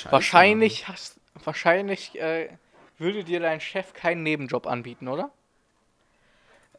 [0.09, 2.57] wahrscheinlich hast, wahrscheinlich äh,
[2.97, 5.31] würde dir dein Chef keinen Nebenjob anbieten, oder?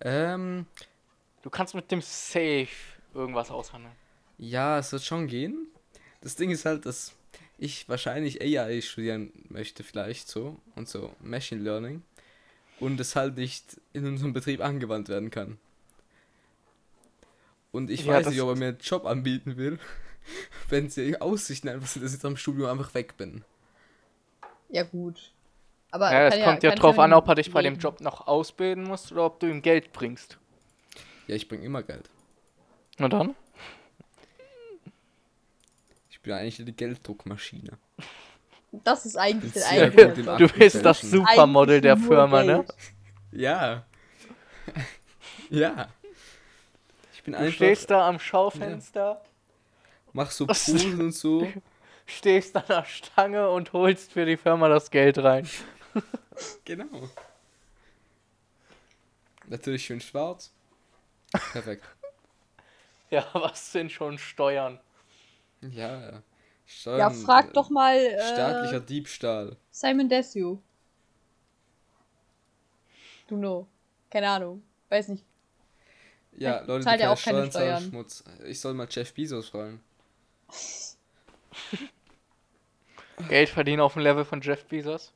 [0.01, 0.67] Ähm,
[1.43, 2.69] Du kannst mit dem Safe
[3.15, 3.95] irgendwas aushandeln.
[4.39, 5.69] ja, es wird schon gehen.
[6.21, 7.15] Das Ding ist halt, dass
[7.59, 10.61] ich wahrscheinlich AI studieren möchte, vielleicht so.
[10.75, 12.03] Und so Machine Learning.
[12.81, 15.59] Und es halt nicht in unserem Betrieb angewandt werden kann.
[17.71, 19.79] Und ich Ja, weiß nicht, ob er mir einen Job anbieten will,
[20.69, 23.45] wenn die Aussichten einfach sind, dass ich am Studium einfach weg bin.
[24.69, 25.33] Ja, gut.
[25.91, 28.27] Aber Ja, es kommt ja kann drauf an, ob er dich bei dem Job noch
[28.27, 30.39] ausbilden muss oder ob du ihm Geld bringst.
[31.27, 32.09] Ja, ich bringe immer Geld.
[32.99, 33.35] Na dann?
[36.11, 37.79] Ich bin eigentlich die Gelddruckmaschine.
[38.73, 40.37] Das ist eigentlich der eigentliche.
[40.39, 41.03] Du bist das.
[41.03, 42.65] Supermodel der Firma, ne?
[43.31, 43.85] Ja.
[45.51, 45.89] ja.
[47.13, 49.21] Ich bin Du einfach, stehst da am Schaufenster,
[50.13, 50.47] mach so?
[50.47, 51.47] Posen und so.
[52.07, 55.49] stehst an der Stange und holst für die Firma das Geld rein.
[56.65, 57.11] Genau.
[59.47, 60.53] Natürlich schön schwarz.
[61.53, 61.85] Perfekt.
[63.11, 64.81] Ja, was sind schon Steuern?
[65.61, 66.23] Ja, ja.
[66.65, 69.57] Steuern, Ja, frag doch mal Staatlicher äh, Diebstahl.
[69.71, 70.59] Simon Desue.
[73.29, 73.69] Du no.
[74.09, 74.63] Keine Ahnung.
[74.89, 75.27] Weiß nicht.
[76.33, 77.83] Ja, Leute, die ja auch keine Steuern Steuern.
[77.83, 78.25] Schmutz.
[78.47, 79.83] Ich soll mal Jeff Bezos fragen.
[83.29, 85.13] Geld verdienen auf dem Level von Jeff Bezos?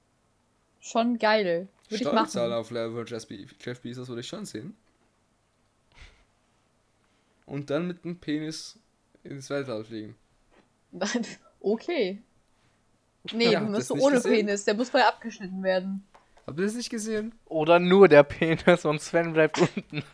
[0.81, 1.68] Schon geil.
[1.88, 2.29] Würde ich machen.
[2.29, 4.77] Steuerzahler auf Level von Jeff, Be Jeff Bezos würde ich schon sehen.
[7.46, 8.79] Und dann mit dem Penis
[9.25, 10.16] ins Weltall fliegen.
[11.61, 12.22] okay.
[13.33, 14.46] Nee, Ja, du musst ohne gesehen?
[14.46, 14.64] Penis.
[14.64, 16.05] Der muss vorher abgeschnitten werden.
[16.46, 17.35] Habt ihr das nicht gesehen?
[17.46, 20.05] Oder nur der Penis und Sven bleibt unten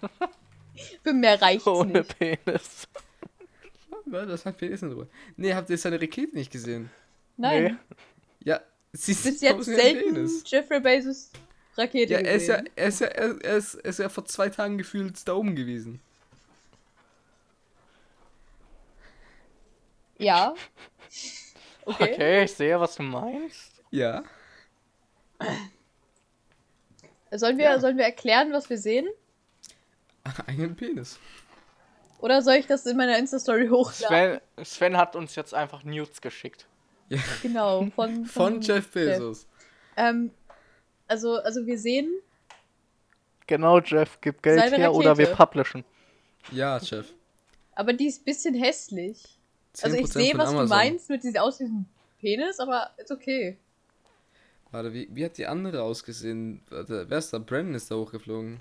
[1.02, 2.18] Für mehr reicht's ohne nicht.
[2.18, 2.88] Penis.
[4.06, 5.08] Das hat Penis in Ruhe.
[5.36, 6.90] Nee, habt ihr seine Rakete nicht gesehen?
[7.36, 7.64] Nein.
[7.64, 7.96] Nee.
[8.44, 8.60] Ja,
[8.92, 11.30] sie Bis jetzt selten Jeffrey Bezos
[11.76, 14.24] Rakete Ja, er ist ja, er ist ja, er er ist, er ist ja vor
[14.26, 16.00] zwei Tagen gefühlt da oben gewesen.
[20.18, 20.54] Ja.
[21.84, 22.12] Okay.
[22.14, 23.82] Okay, ich sehe, was du meinst.
[23.90, 24.22] Ja.
[27.32, 27.80] Sollen, wir, Ja.
[27.80, 29.08] sollen wir erklären, was wir sehen?
[30.46, 31.18] Einen Penis.
[32.22, 34.40] Oder soll ich das in meiner Insta-Story hochladen?
[34.54, 36.66] Sven, Sven hat uns jetzt einfach Nudes geschickt.
[37.08, 37.18] Ja.
[37.42, 39.46] Genau, von, Von Jeff Bezos.
[39.96, 40.30] Ähm,
[41.08, 42.10] also, also wir sehen,
[43.48, 45.84] Genau, Jeff, gib Geld her oder wir publishen.
[46.52, 47.12] Ja, Jeff.
[47.74, 49.38] aber die ist ein bisschen hässlich.
[49.82, 50.68] Also ich 10% sehe, von was du Amazon.
[50.78, 51.86] meinst mit diesem aus diesem
[52.20, 53.58] Penis, aber ist okay.
[54.70, 56.62] Warte, wie, wie hat die andere ausgesehen?
[56.70, 57.38] Warte, wer ist da?
[57.38, 58.60] Brandon ist da hochgeflogen.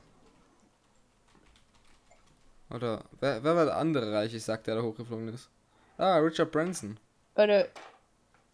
[2.74, 5.50] Oder wer, wer war der andere Reiche, sagt der da hochgeflogen ist?
[5.98, 6.98] Ah, Richard Branson.
[7.36, 7.70] Leute,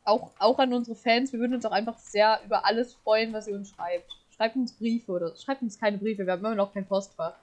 [0.03, 3.47] auch, auch an unsere Fans, wir würden uns auch einfach sehr über alles freuen, was
[3.47, 4.12] ihr uns schreibt.
[4.36, 7.34] Schreibt uns Briefe oder schreibt uns keine Briefe, wir haben immer noch kein Postfach.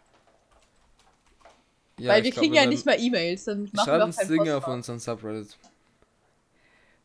[1.99, 4.07] Ja, Weil ich wir glaub, kriegen ja nicht mal E-Mails, dann machen wir Schreibt auch
[4.07, 5.57] uns kein Dinge auf unseren Subreddit.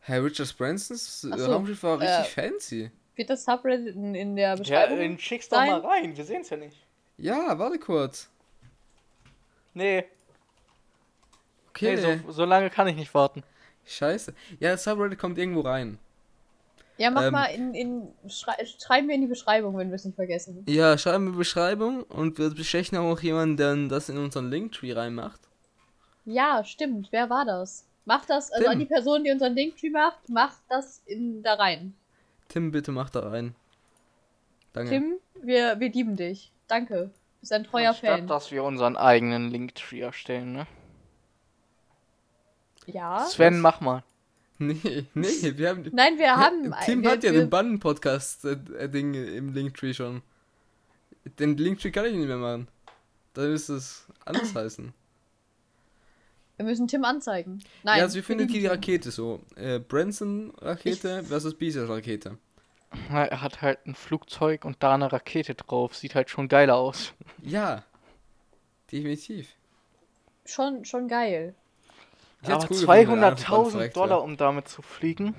[0.00, 2.90] Herr Richard Bransons so, Raumschiff war äh, richtig fancy.
[3.14, 4.98] Wird das Subreddit in, in der Ja, Beschreibung?
[4.98, 6.86] den schick's doch mal rein, wir sehen's ja nicht.
[7.18, 8.29] Ja, warte kurz.
[9.74, 10.04] Nee,
[11.70, 13.42] Okay, nee so, so lange kann ich nicht warten.
[13.86, 14.34] scheiße.
[14.58, 15.98] Ja, das Subreddit kommt irgendwo rein.
[16.98, 20.04] ja, mach ähm, mal in, in schrei schreiben wir in die Beschreibung, wenn wir es
[20.04, 20.64] nicht vergessen.
[20.68, 25.40] Ja, schreiben wir Beschreibung und wir bestechen auch jemanden, der das in unseren Linktree reinmacht.
[26.24, 27.08] Ja, stimmt.
[27.12, 27.86] Wer war das?
[28.04, 28.72] Macht das, also Tim.
[28.72, 31.94] an die Person, die unseren Linktree macht, macht das in da rein.
[32.48, 33.54] Tim, bitte mach da rein.
[34.72, 34.90] Danke.
[34.90, 36.52] Tim, wir, wir lieben dich.
[36.66, 37.10] Danke.
[37.40, 38.26] Du bist ein treuer Anstatt, Fan.
[38.26, 40.66] dass wir unseren eigenen Linktree erstellen, ne?
[42.84, 43.24] Ja.
[43.24, 44.04] Sven, mach mal.
[44.58, 45.88] Nee, nee, wir haben.
[45.90, 46.74] Nein, wir haben.
[46.84, 50.20] Tim wir, hat ja wir, den Banden-Podcast-Ding im Linktree schon.
[51.38, 52.68] Den Linktree kann ich nicht mehr machen.
[53.32, 54.92] Da müsste es anders heißen.
[56.58, 57.62] wir müssen Tim anzeigen.
[57.84, 58.00] Nein.
[58.00, 59.40] ja, also wir findet ihr die Rakete so?
[59.56, 62.36] Äh, Branson-Rakete versus Bezos-Rakete.
[63.08, 65.94] Na, er hat halt ein Flugzeug und da eine Rakete drauf.
[65.94, 67.14] Sieht halt schon geiler aus.
[67.42, 67.84] Ja.
[68.90, 69.54] Definitiv.
[70.44, 71.54] Schon, schon geil.
[72.42, 75.34] Ich Aber cool gefunden, wenn er einfach 200.000 verreckt Dollar, um damit zu fliegen.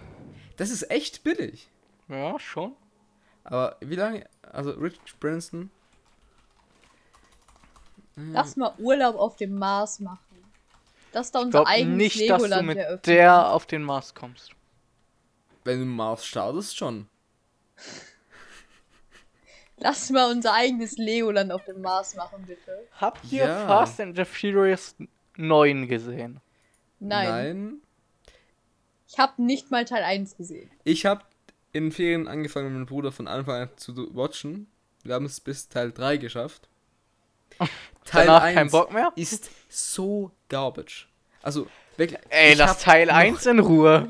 [0.58, 1.68] Das ist echt billig.
[2.08, 2.74] Ja, schon.
[3.44, 4.28] Aber wie lange?
[4.52, 5.72] Also, Rich Branson.
[8.16, 10.20] Lass mal Urlaub auf dem Mars machen.
[11.12, 13.02] Das ist da Ich unser glaube eigenes nicht, dass du Legoland mit eröffnen.
[13.04, 14.52] der auf den Mars kommst.
[15.64, 17.08] Wenn du Mars startest, schon.
[19.78, 22.88] Lass mal unser eigenes Legoland auf dem Mars machen, bitte.
[23.00, 23.67] Habt ihr Ja.
[23.67, 24.96] Fast and the Furious
[25.38, 26.39] 9 gesehen?
[27.00, 27.28] Nein.
[27.30, 27.82] Nein.
[29.08, 30.70] Ich habe nicht mal Teil 1 gesehen.
[30.84, 31.24] Ich habe
[31.74, 34.67] in den Ferien angefangen, mit meinem Bruder von Anfang an zu watchen.
[35.04, 36.70] Wir haben es bis Teil 3 geschafft.
[38.06, 39.12] Teil Danach 1 kein Bock mehr?
[39.15, 41.08] ist so garbage.
[41.41, 41.65] Also,
[41.98, 42.20] wirklich.
[42.30, 44.08] Ey, lass Teil noch- 1 in Ruhe.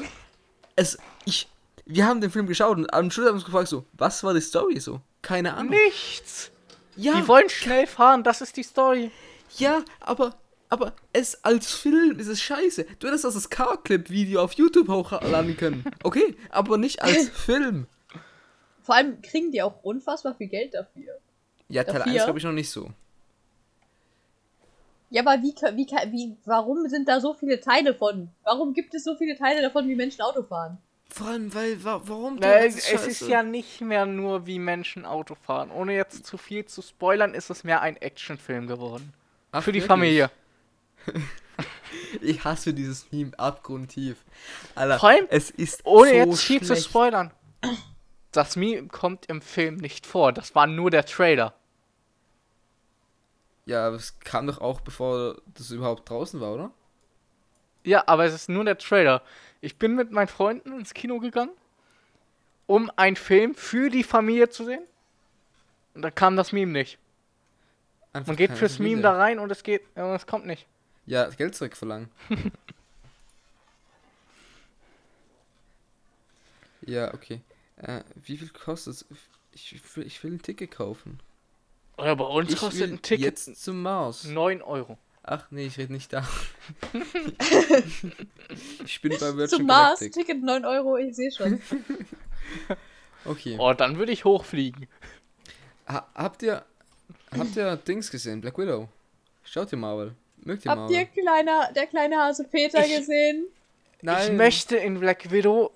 [0.76, 1.48] Es, ich,
[1.86, 4.34] wir haben den Film geschaut und am Schluss haben wir uns gefragt, so, was war
[4.34, 5.02] die Story so?
[5.22, 5.72] Keine Ahnung.
[5.72, 6.52] Nichts.
[6.96, 9.12] Ja, Die wollen schnell fahren, das ist die Story.
[9.58, 10.36] ja, aber,
[10.70, 12.86] aber es als Film ist es scheiße.
[13.00, 15.86] Du hättest das als Car-Clip-Video auf YouTube hochladen können.
[16.04, 17.88] Okay, aber nicht als Film.
[18.84, 21.18] Vor allem kriegen die auch unfassbar viel Geld dafür.
[21.70, 22.14] Ja, Teil Dafür?
[22.14, 22.90] 1 glaube ich noch nicht so.
[25.10, 28.30] Ja, aber wie, wie, wie, warum sind da so viele Teile von?
[28.44, 30.78] Warum gibt es so viele Teile davon, wie Menschen Auto fahren?
[31.14, 32.38] Vor allem, weil, wa warum?
[32.40, 35.70] Na, Das es es ist ja nicht mehr nur, wie Menschen Auto fahren.
[35.70, 39.14] Ohne jetzt zu viel zu spoilern, ist es mehr ein Actionfilm geworden.
[39.52, 39.88] Ach, Für die wirklich?
[39.88, 40.32] Familie.
[42.22, 44.24] Ich hasse dieses Meme abgrundtief.
[44.76, 47.32] Alter, Vor allem, es ist Ohne so jetzt viel zu spoilern.
[48.32, 50.32] Das Meme kommt im Film nicht vor.
[50.32, 51.54] Das war nur der Trailer.
[53.66, 56.72] Ja, aber es kam doch auch, bevor das überhaupt draußen war, oder?
[57.84, 59.22] Ja, aber es ist nur der Trailer.
[59.62, 61.52] Ich bin mit meinen Freunden ins Kino gegangen,
[62.68, 64.84] um einen Film für die Familie zu sehen.
[65.94, 66.98] Und da kam das Meme nicht.
[68.14, 68.98] Einfach Man geht fürs Familie.
[68.98, 70.66] Meme da rein und es geht, und es kommt nicht.
[71.06, 72.10] Ja, Geld zurückverlangen.
[76.82, 77.42] ja, okay.
[77.78, 79.06] Äh, wie viel kostet es?
[79.54, 81.20] Ich, will- ich will ein Ticket kaufen.
[81.98, 84.24] Oder bei uns ich kostet ein Ticket jetzt zum Mars.
[84.26, 84.98] 9 Euro.
[85.24, 86.28] Ach nee, ich rede nicht da.
[88.86, 90.14] ich bin bei Virgin Zum Mars, Galactic.
[90.14, 91.62] Ticket 9 Euro, ich sehe schon.
[93.24, 93.56] Okay.
[93.60, 94.88] Oh, dann würde ich hochfliegen.
[95.88, 96.66] Ha habt ihr
[97.38, 98.42] habt ihr Dings gesehen?
[98.42, 98.90] Black Widow?
[99.44, 100.16] Schaut ihr Marvel?
[100.44, 100.96] Mögt ihr Habt Marvel?
[100.98, 103.46] ihr kleiner, der kleine Hase Peter Ich- gesehen?
[104.02, 105.70] Ich möchte in Black Widow,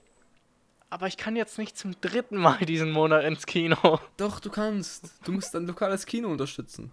[0.90, 4.00] aber ich kann jetzt nicht zum dritten Mal diesen Monat ins Kino.
[4.18, 5.12] Doch, du kannst.
[5.24, 6.92] Du musst dein lokales Kino unterstützen.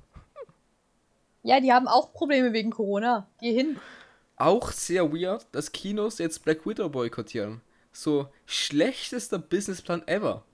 [1.43, 3.27] Ja, die haben auch Probleme wegen Corona.
[3.41, 3.77] Geh hin.
[4.37, 7.61] Auch sehr weird, dass Kinos jetzt Black Widow boykottieren.
[7.93, 10.45] So schlechtester Businessplan ever.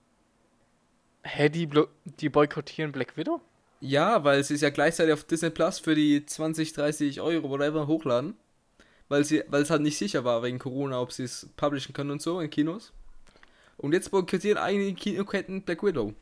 [1.23, 3.41] Hä, die, blo- die boykottieren Black Widow?
[3.81, 7.87] Ja, weil sie es ja gleichzeitig auf Disney Plus für die 20, 30 Euro whatever
[7.87, 8.35] hochladen.
[9.07, 12.11] Weil sie, weil es halt nicht sicher war wegen Corona, ob sie es publishen können
[12.11, 12.93] und so in Kinos.
[13.77, 16.13] Und jetzt boykottieren einige Kinoketten Black Widow.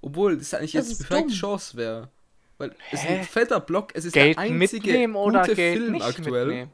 [0.00, 1.36] Obwohl das eigentlich Das jetzt die perfekte dumm.
[1.38, 2.08] Chance wäre.
[2.58, 3.18] Weil es ist Hä?
[3.18, 6.46] ein fetter Block, es ist Geld der einzige mitnehmen oder gute Geld Film nicht aktuell.
[6.46, 6.70] mitnehmen?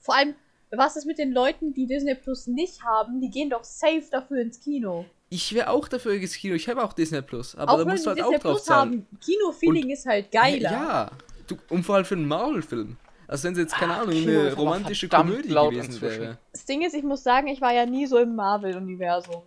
[0.00, 0.34] Vor allem,
[0.70, 3.20] was ist mit den Leuten, die Disney Plus nicht haben?
[3.20, 5.04] Die gehen doch safe dafür ins Kino.
[5.28, 6.54] Ich wäre auch dafür ins Kino.
[6.54, 8.52] Ich habe auch Disney Plus, aber auch da wenn musst du halt Disney auch drauf
[8.52, 8.90] Plus zahlen.
[9.10, 9.18] haben.
[9.24, 10.70] Kino-Feeling ist halt geiler.
[10.72, 11.10] Ja,
[11.46, 12.96] du, und vor allem für einen Marvel-Film.
[13.28, 16.20] Also wenn es jetzt, keine Ah, Ahnung, Kino eine romantische Komödie gewesen inzwischen.
[16.20, 16.38] wäre.
[16.52, 19.42] Das Ding ist, ich muss sagen, ich war ja nie so im Marvel-Universum.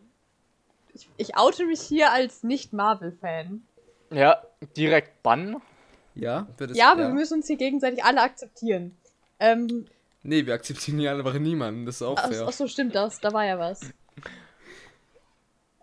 [0.93, 3.61] Ich, ich oute mich hier als Nicht-Marvel-Fan.
[4.11, 4.41] Ja,
[4.77, 5.57] direkt bannen.
[6.13, 8.95] Ja, wird es, Ja, aber wir müssen uns hier gegenseitig alle akzeptieren.
[9.39, 9.85] Ähm,
[10.23, 12.45] Nee, wir akzeptieren hier einfach niemanden, das ist auch ach, fair.
[12.47, 13.19] ach so, stimmt das.
[13.19, 13.81] Da war ja was.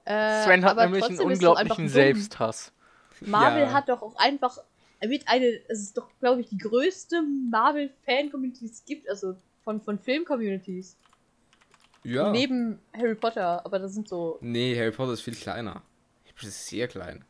[0.05, 1.89] Äh, Sven hat aber nämlich einen unglaublichen.
[1.89, 2.73] Selbsthass.
[3.21, 3.73] Marvel Ja.
[3.73, 4.59] hat doch auch einfach
[5.07, 9.81] mit eine, es ist doch, glaube ich, die größte Marvel-Fan-Community, die es gibt, also von,
[9.81, 10.97] von Film-Communities.
[12.05, 12.31] Ja.
[12.33, 15.83] Neben Harry Potter, aber das sind so, Nee, Harry Potter ist viel kleiner.
[16.35, 17.25] Das ist sehr klein.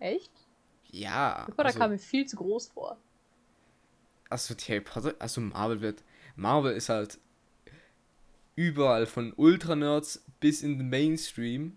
[0.00, 0.32] Echt?
[0.90, 1.42] Ja.
[1.42, 2.96] Harry Potter also, kam mir viel zu groß vor.
[4.28, 6.02] also die Harry Potter, also Marvel wird.
[6.36, 7.18] Marvel ist halt
[8.56, 11.76] überall von Ultra-Nerds bis in den Mainstream.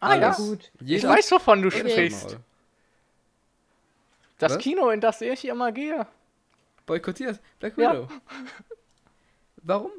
[0.00, 0.36] Ah ja, Alles.
[0.38, 0.72] gut.
[0.80, 1.90] ich weiß, wovon du Okay.
[1.90, 2.38] sprichst.
[4.38, 4.58] Das Was?
[4.62, 6.06] Kino, in das ich immer gehe.
[6.86, 7.40] Boykottiert.
[7.58, 7.92] Black Ja.
[7.92, 8.08] Widow.
[9.56, 9.90] Warum?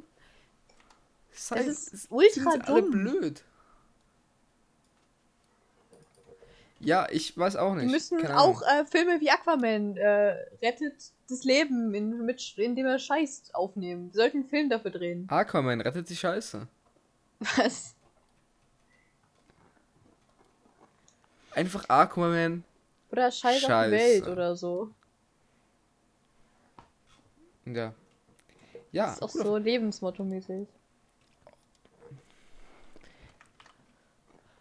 [1.31, 2.91] Sei, Es ist sind ultra alle dumm.
[2.91, 3.43] blöd.
[6.81, 7.87] Ja, ich weiß auch nicht.
[7.87, 12.99] Die müssen auch äh, Filme wie Aquaman äh, rettet das Leben, in, mit, indem er
[12.99, 14.11] scheißt, aufnehmen.
[14.13, 15.27] Wir sollten einen Film dafür drehen.
[15.29, 16.67] Aquaman rettet die Scheiße.
[17.39, 17.95] Was?
[21.51, 22.63] Einfach Aquaman.
[23.11, 23.91] Oder Scheiß auf die Scheiße.
[23.91, 24.91] Welt oder so.
[27.65, 27.93] Ja.
[28.91, 30.67] Ja, Das ist auch so Lebensmotto-mäßig.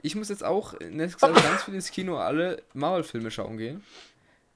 [0.01, 3.85] Ich muss jetzt auch nächstes Jahr ganz viel ins Kino alle Marvel-Filme schauen gehen.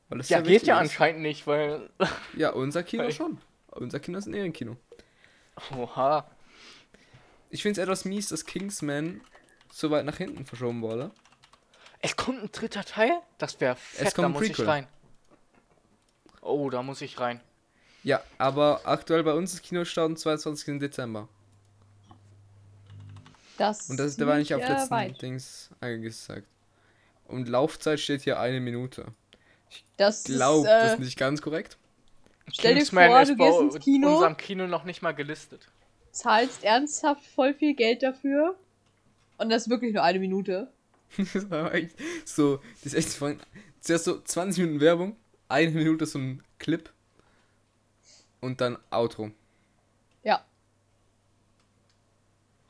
[0.09, 0.91] Weil das Ja, sehr geht ja ist.
[0.91, 1.89] anscheinend nicht, weil.
[2.37, 3.39] Ja, unser Kino schon.
[3.71, 4.77] Unser Kino ist ein Ehrenkino.
[5.77, 6.27] Oha.
[7.51, 9.21] Ich finde es etwas mies, dass Kingsman
[9.71, 11.11] so weit nach hinten verschoben wurde.
[12.01, 13.13] Es kommt ein dritter Teil?
[13.39, 14.67] Das wäre fett, kommt da ein muss ich Prequel.
[14.69, 14.89] rein.
[16.41, 17.41] Oh, da muss ich rein.
[18.03, 20.79] Ja, aber aktuell bei uns ist Kinostart am 22.
[20.81, 21.29] Dezember.
[23.63, 25.23] Das Und das, der war nicht auf äh, letzten weit.
[25.23, 26.49] Dings angesagt.
[27.29, 29.07] Und Laufzeit steht hier eine Minute.
[29.97, 31.79] Das Glaub, ist, äh, das ist nicht ganz korrekt.
[32.53, 34.15] Stell dir vor, ist du gehst ins Kino.
[34.15, 35.69] unserem Kino noch nicht mal gelistet.
[36.11, 38.57] zahlst ernsthaft voll viel Geld dafür.
[39.39, 40.69] Und das ist wirklich nur eine Minute.
[41.33, 41.95] Das war echt
[42.25, 43.39] so, das ist echt voll.
[43.79, 45.15] Zuerst so 20 Minuten Werbung,
[45.49, 46.91] eine Minute so ein Clip
[48.41, 49.31] und dann Outro.
[50.25, 50.45] Ja.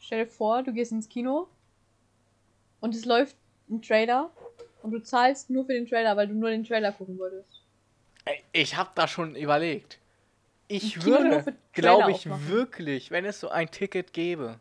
[0.05, 1.47] Stell dir vor, du gehst ins Kino
[2.81, 3.37] und es läuft
[3.71, 4.31] ein Trailer
[4.83, 7.63] und du zahlst nur für den Trailer, weil du nur den Trailer gucken wolltest.
[8.25, 9.99] Ey, Ich habe da schon überlegt.
[10.69, 12.49] Ich würde, glaube ich aufmachen.
[12.49, 14.59] wirklich, wenn es so ein Ticket gäbe,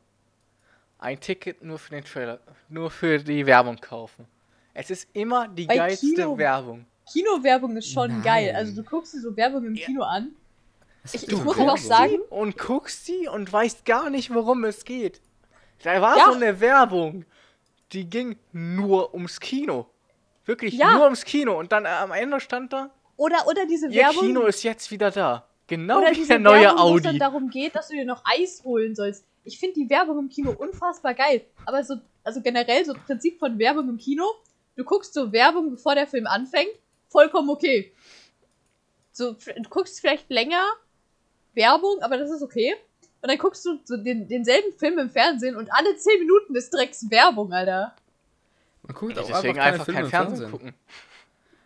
[1.00, 2.40] ein Ticket nur für den Trailer,
[2.70, 4.28] nur für die Werbung kaufen.
[4.74, 6.86] Es ist immer die Bei geilste Kino- Werbung.
[7.12, 8.22] Kinowerbung ist schon Nein.
[8.22, 8.54] geil.
[8.56, 9.86] Also du guckst dir so Werbung im Ja.
[9.88, 10.32] Kino an.
[11.12, 15.20] Ich- ich muss auch sagen- Und guckst sie und weißt gar nicht, worum es geht.
[15.84, 16.26] Da war Ja.
[16.26, 17.26] so eine Werbung,
[17.92, 19.88] die ging nur ums Kino.
[20.46, 20.94] Wirklich Ja.
[20.94, 21.58] nur ums Kino.
[21.60, 24.22] Und dann äh, am Ende stand da, Oder, oder diese ihr Werbung.
[24.28, 25.46] Kino ist jetzt wieder da.
[25.68, 27.20] Genau oder wie diese der neue Werbung, wo es dann Audi.
[27.20, 29.24] darum geht, dass du dir noch Eis holen sollst.
[29.44, 31.46] Ich finde die Werbung im Kino unfassbar geil.
[31.66, 34.26] Aber so, also generell so Prinzip von Werbung im Kino,
[34.76, 36.72] du guckst so Werbung, bevor der Film anfängt,
[37.10, 37.92] vollkommen okay.
[39.14, 40.64] So, du guckst vielleicht länger
[41.54, 42.76] Werbung, aber das ist okay.
[43.22, 46.74] Und dann guckst du so den, denselben Film im Fernsehen und alle 10 Minuten ist
[46.74, 47.96] Drecks Werbung, Alter.
[48.84, 50.52] Man guckt auch Deswegen einfach keine einfach Filme kein im Fernsehen Fernsehen.
[50.52, 50.74] gucken.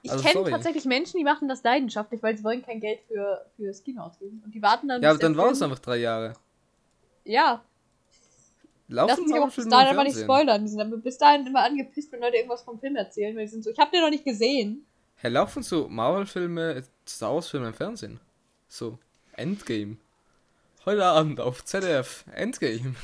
[0.02, 3.46] Ich Also, kenne tatsächlich Menschen, die machen das leidenschaftlich, weil sie wollen kein Geld für,
[3.56, 4.42] fürs Kino ausgeben.
[4.46, 6.34] Und die warten dann Ja, aber dann war es einfach drei Jahre.
[7.24, 7.64] Ja,
[8.88, 10.62] Laufen Lass mich aber bis dahin aber nicht spoilern.
[10.62, 13.52] Die sind aber bis dahin immer angepisst, wenn Leute irgendwas vom Film erzählen, weil die
[13.52, 14.86] sind so, ich hab den noch nicht gesehen.
[15.18, 18.20] Hä, laufen so Marvel-Filme, Star Wars-Filme im Fernsehen?
[18.68, 19.00] So,
[19.34, 19.98] Endgame.
[20.86, 22.96] Heute Abend auf ZDF, Endgame.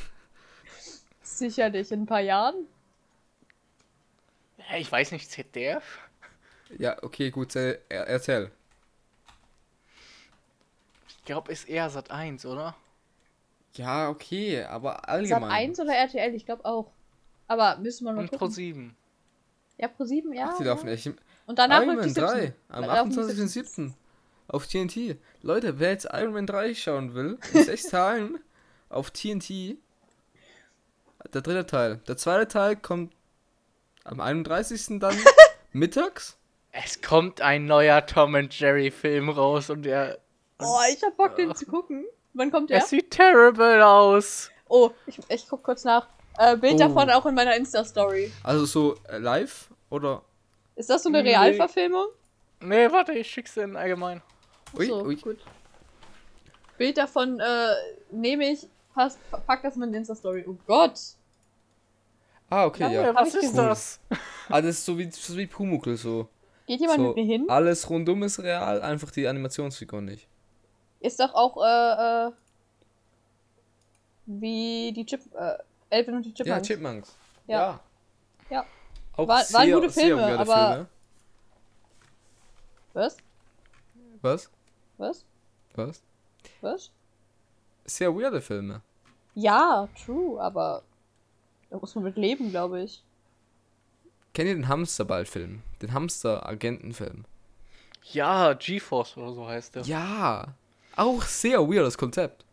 [1.23, 2.67] Sicherlich in ein paar Jahren.
[4.69, 5.83] Ja, ich weiß nicht, ZDF?
[6.77, 8.51] Ja, okay, gut, äh, er- erzähl.
[11.09, 12.75] Ich glaube, ist eher Sat 1, oder?
[13.73, 15.51] Ja, okay, aber Sat allgemein.
[15.51, 16.91] 1 oder RTL, ich glaube auch.
[17.47, 18.37] Aber müssen wir mal Und gucken.
[18.39, 18.95] Pro 7.
[19.77, 20.49] ja, Pro 7, ja.
[20.53, 21.05] Ach, die laufen echt.
[21.07, 21.17] im-
[21.47, 22.53] Und danach Iron läuft die Man 3 17.
[22.69, 23.93] am Dann laufen die 28.07.
[24.51, 25.17] auf TNT.
[25.41, 28.39] Leute, wer jetzt Iron Man 3 schauen will, muss echt zahlen
[28.89, 29.77] auf TNT.
[31.33, 31.97] Der dritte Teil.
[32.07, 33.13] Der zweite Teil kommt
[34.03, 34.99] am 31.
[34.99, 35.15] dann
[35.71, 36.37] mittags.
[36.71, 40.17] Es kommt ein neuer Tom and Jerry Film raus und der.
[40.59, 42.05] Oh, ich hab Bock, den zu gucken.
[42.33, 42.77] Wann kommt der?
[42.79, 44.49] Es sieht terrible aus.
[44.69, 46.07] Oh, ich, ich guck kurz nach.
[46.37, 46.77] Äh, Bild Oh.
[46.77, 48.31] davon auch in meiner Insta-Story.
[48.43, 50.23] Also so äh, live oder.
[50.75, 51.29] Ist das so eine Nee.
[51.29, 52.07] Realverfilmung?
[52.61, 54.21] Nee, warte, ich schick's dir in allgemein.
[54.77, 55.15] Ui, so, ui.
[55.15, 55.39] gut.
[56.77, 57.73] Bild davon äh,
[58.11, 60.45] nehme ich, passt, pack das mal in die Insta-Story.
[60.47, 60.99] Oh Gott.
[62.49, 63.15] Ah, okay, Junge, ja.
[63.15, 63.99] was ich ist das?
[64.49, 66.27] Ah, das ist so wie, so wie Pumuckl so.
[66.67, 67.45] Geht jemand so mit mir hin?
[67.49, 70.27] Alles rundum ist real, einfach die Animationsfigur nicht.
[70.99, 72.31] Ist doch auch, äh, äh,
[74.25, 75.57] wie die Chip, äh,
[75.89, 76.67] Elfen und die Ja, Chipmunks.
[76.67, 77.15] Chipmunks.
[77.47, 77.59] Ja.
[77.59, 77.79] Ja.
[78.49, 78.65] Ja.
[79.17, 80.87] Auch War- waren sehr, gute sehr Filme, aber- Filme.
[82.93, 83.17] Was?
[84.21, 84.51] Was?
[85.01, 85.25] Was?
[85.73, 86.03] Was?
[86.61, 86.91] Was?
[87.85, 88.81] Sehr weirde Filme.
[89.33, 90.83] Ja, true, aber
[91.71, 93.03] da muss man mit leben, glaube ich.
[94.33, 95.63] Kennt ihr den Hamsterball-Film?
[95.81, 97.25] Den Hamster-Agenten-Film?
[98.11, 99.83] Ja, GeForce oder so heißt der.
[99.83, 100.53] Ja.
[100.95, 102.45] Auch sehr weirdes Konzept.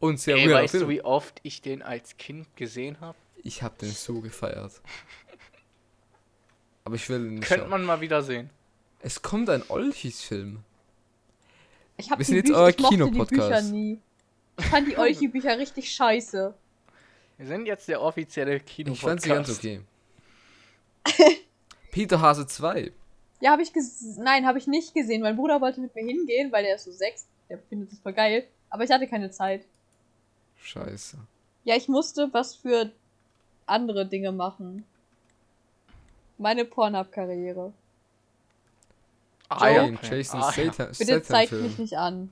[0.00, 0.82] Und sehr Ey, weirder weißt Film.
[0.84, 3.16] du, wie oft ich den als Kind gesehen habe?
[3.42, 4.80] ich hab den so gefeiert.
[6.84, 8.50] Aber ich will ihn nicht Könnte man mal wieder sehen.
[9.00, 10.64] Es kommt ein Olchis-Film.
[11.96, 13.72] Ich hab Wir die sind jetzt Bücher, euer ich mochte die Bücher Kinopodcast.
[13.72, 14.00] nie.
[14.58, 16.54] Ich fand die Olchi-Bücher richtig scheiße.
[17.36, 19.80] Wir sind jetzt der offizielle Kino Ich fand sie ganz okay.
[21.90, 22.92] Peter Hase 2.
[23.40, 25.22] Ja, habe ich ges Nein, habe ich nicht gesehen.
[25.22, 27.26] Mein Bruder wollte mit mir hingehen, weil der ist so sechs.
[27.48, 28.46] Der findet es voll geil.
[28.70, 29.64] Aber ich hatte keine Zeit.
[30.62, 31.18] Scheiße.
[31.64, 32.90] Ja, ich musste was für
[33.66, 34.84] andere Dinge machen.
[36.38, 37.72] Meine Pornhub-Karriere.
[39.48, 39.88] Ah, ja.
[40.02, 40.52] Jason Ah, ja.
[40.52, 42.30] Statham Bitte Statham zeigt mich nicht an.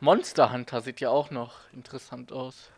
[0.00, 2.70] Monster Hunter sieht ja auch noch interessant aus.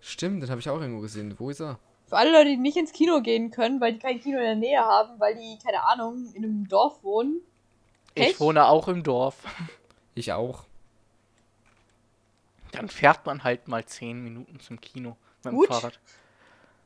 [0.00, 1.34] Stimmt, den habe ich auch irgendwo gesehen.
[1.38, 1.78] Wo ist er?
[2.06, 4.54] Für alle Leute, die nicht ins Kino gehen können, weil die kein Kino in der
[4.54, 7.40] Nähe haben, weil die, keine Ahnung, in einem Dorf wohnen.
[8.14, 8.40] Ich Echt?
[8.40, 9.36] wohne auch im Dorf.
[10.14, 10.64] Ich auch.
[12.72, 15.68] Dann fährt man halt mal 10 Minuten zum Kino mit dem Gut.
[15.68, 15.98] Fahrrad.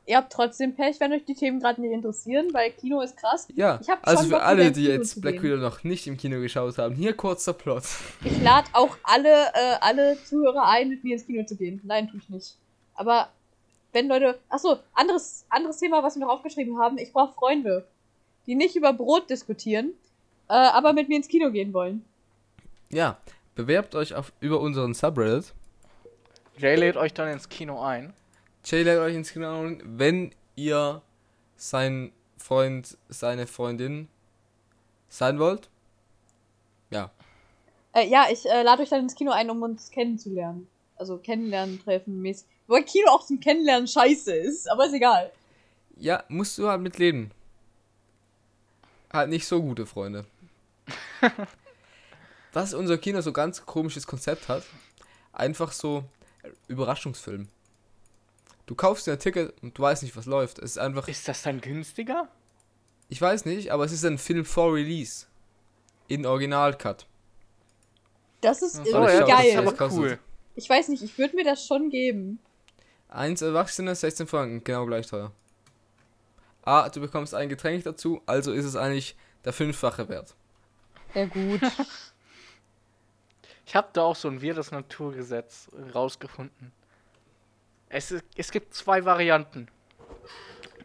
[0.05, 3.47] Ihr habt trotzdem Pech, wenn euch die Themen gerade nicht interessieren, weil Kino ist krass.
[3.55, 5.41] Ja, Ich hab also schon für Bock, alle, die jetzt Black.
[5.41, 7.83] Widow noch nicht im Kino geschaut haben, hier kurzer Plot.
[8.23, 11.81] Ich lade auch alle, äh, alle Zuhörer ein, mit mir ins Kino zu gehen.
[11.83, 12.55] Nein, tue ich nicht.
[12.95, 13.29] Aber
[13.93, 14.39] wenn Leute.
[14.49, 16.97] Achso, anderes, anderes Thema, was wir noch aufgeschrieben haben.
[16.97, 17.85] Ich brauche Freunde,
[18.45, 19.93] die nicht über Brot diskutieren,
[20.49, 22.03] äh, aber mit mir ins Kino gehen wollen.
[22.89, 23.17] Ja,
[23.55, 25.53] bewerbt euch auf, über unseren Subreddit.
[26.57, 28.13] Jay lädt euch dann ins Kino ein.
[28.65, 31.01] Jay lädt euch ins Kino ein, wenn ihr
[31.55, 34.07] sein Freund, seine Freundin
[35.09, 35.69] sein wollt.
[36.89, 37.11] Ja,
[37.93, 40.67] Äh, ja, ich äh, lade euch dann ins Kino ein, um uns kennenzulernen.
[40.95, 42.47] Also kennenlernen, treffen, mäßig.
[42.67, 45.31] Wobei Kino auch zum Kennenlernen scheiße ist, aber ist egal.
[45.97, 47.31] ja, musst du halt mit leben.
[49.11, 50.25] Halt nicht so gute Freunde.
[52.53, 54.63] Was unser Kino so ganz komisches Konzept hat,
[55.33, 56.03] einfach so
[56.67, 57.47] Überraschungsfilm.
[58.65, 60.59] Du kaufst dir ein Ticket und du weißt nicht, was läuft.
[60.59, 62.29] Es ist einfach, Ist das dann günstiger?
[63.09, 65.25] ich weiß nicht, aber es ist ein Film vor Release.
[66.07, 67.05] In Original-Cut.
[68.41, 69.57] Das ist Ach irgendwie ja, das ist geil.
[69.57, 70.19] aber- aber cool.
[70.55, 72.39] Ich weiß nicht, ich würde mir das schon geben.
[73.09, 75.31] Eins Erwachsene, 16 Franken, genau gleich teuer.
[76.63, 80.35] Ah, du bekommst ein Getränk dazu, also ist es eigentlich der fünffache Wert.
[81.13, 81.61] Ja, gut.
[83.65, 86.73] Ich habe da auch so ein weirdes Naturgesetz rausgefunden.
[87.93, 89.67] Es, es gibt zwei Varianten.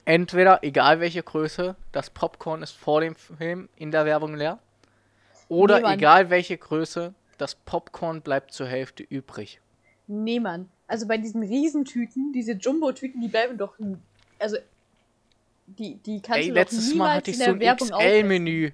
[0.04, 4.58] Entweder, egal welche Größe, das Popcorn ist vor dem Film in der Werbung leer.
[5.48, 5.94] Oder Nee, Mann.
[5.98, 9.60] egal welche Größe, das Popcorn bleibt zur Hälfte übrig.
[10.06, 10.68] Nee, Mann.
[10.86, 13.74] Also bei diesen Riesentüten, diese Jumbo-Tüten, die bleiben doch.
[14.38, 14.56] Also.
[15.66, 17.76] Die, die kannst Ey, du doch letztes niemals Mal hatte ich so ein.
[17.76, 18.70] XL-Menü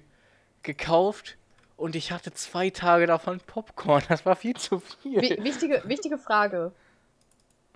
[0.63, 1.37] gekauft
[1.75, 4.03] und ich hatte zwei Tage davon Popcorn.
[4.07, 5.21] Das war viel zu viel.
[5.21, 6.71] Wi- Wichtige, wichtige Frage.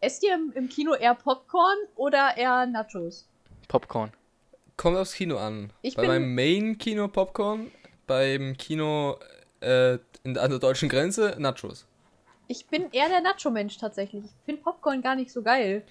[0.02, 3.28] Esst ihr im, im Kino eher Popcorn oder eher Nachos?
[3.68, 4.12] Popcorn.
[4.78, 5.72] Kommt aufs Kino an.
[5.82, 7.72] Ich Bei bin- meinem Main-Kino Popcorn,
[8.08, 9.18] beim Kino
[9.62, 11.86] äh, in, an der deutschen Grenze Nachos.
[12.48, 14.24] Ich bin eher der Nacho-Mensch tatsächlich.
[14.26, 15.84] Ich finde Popcorn gar nicht so geil.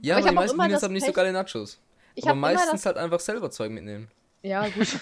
[0.00, 1.78] Ja, Aber ich aber die meisten Kinos haben nicht so geile Nachos.
[2.14, 2.86] Ich aber habe immer meistens das.
[2.86, 4.10] halt einfach selber Zeug mitnehmen.
[4.42, 4.86] Ja, gut.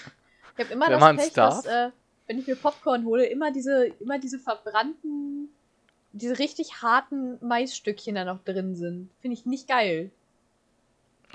[0.57, 1.89] Ich habe immer Wenn das Pech, dass, äh,
[2.27, 5.47] wenn ich mir Popcorn hole, immer diese, immer diese verbrannten,
[6.11, 9.09] diese richtig harten Maisstückchen da noch drin sind.
[9.21, 10.11] Finde ich nicht geil.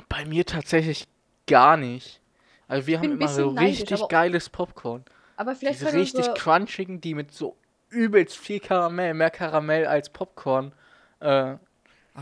[0.09, 1.07] Bei mir tatsächlich
[1.47, 2.20] gar nicht.
[2.66, 5.05] Also wir haben immer so neidisch, richtig aber- geiles Popcorn.
[5.37, 7.57] Aber vielleicht Diese richtig unsere, crunchigen, die mit so
[7.91, 10.72] übelst viel Karamell, mehr Karamell als Popcorn.
[11.20, 11.59] Äh, Da.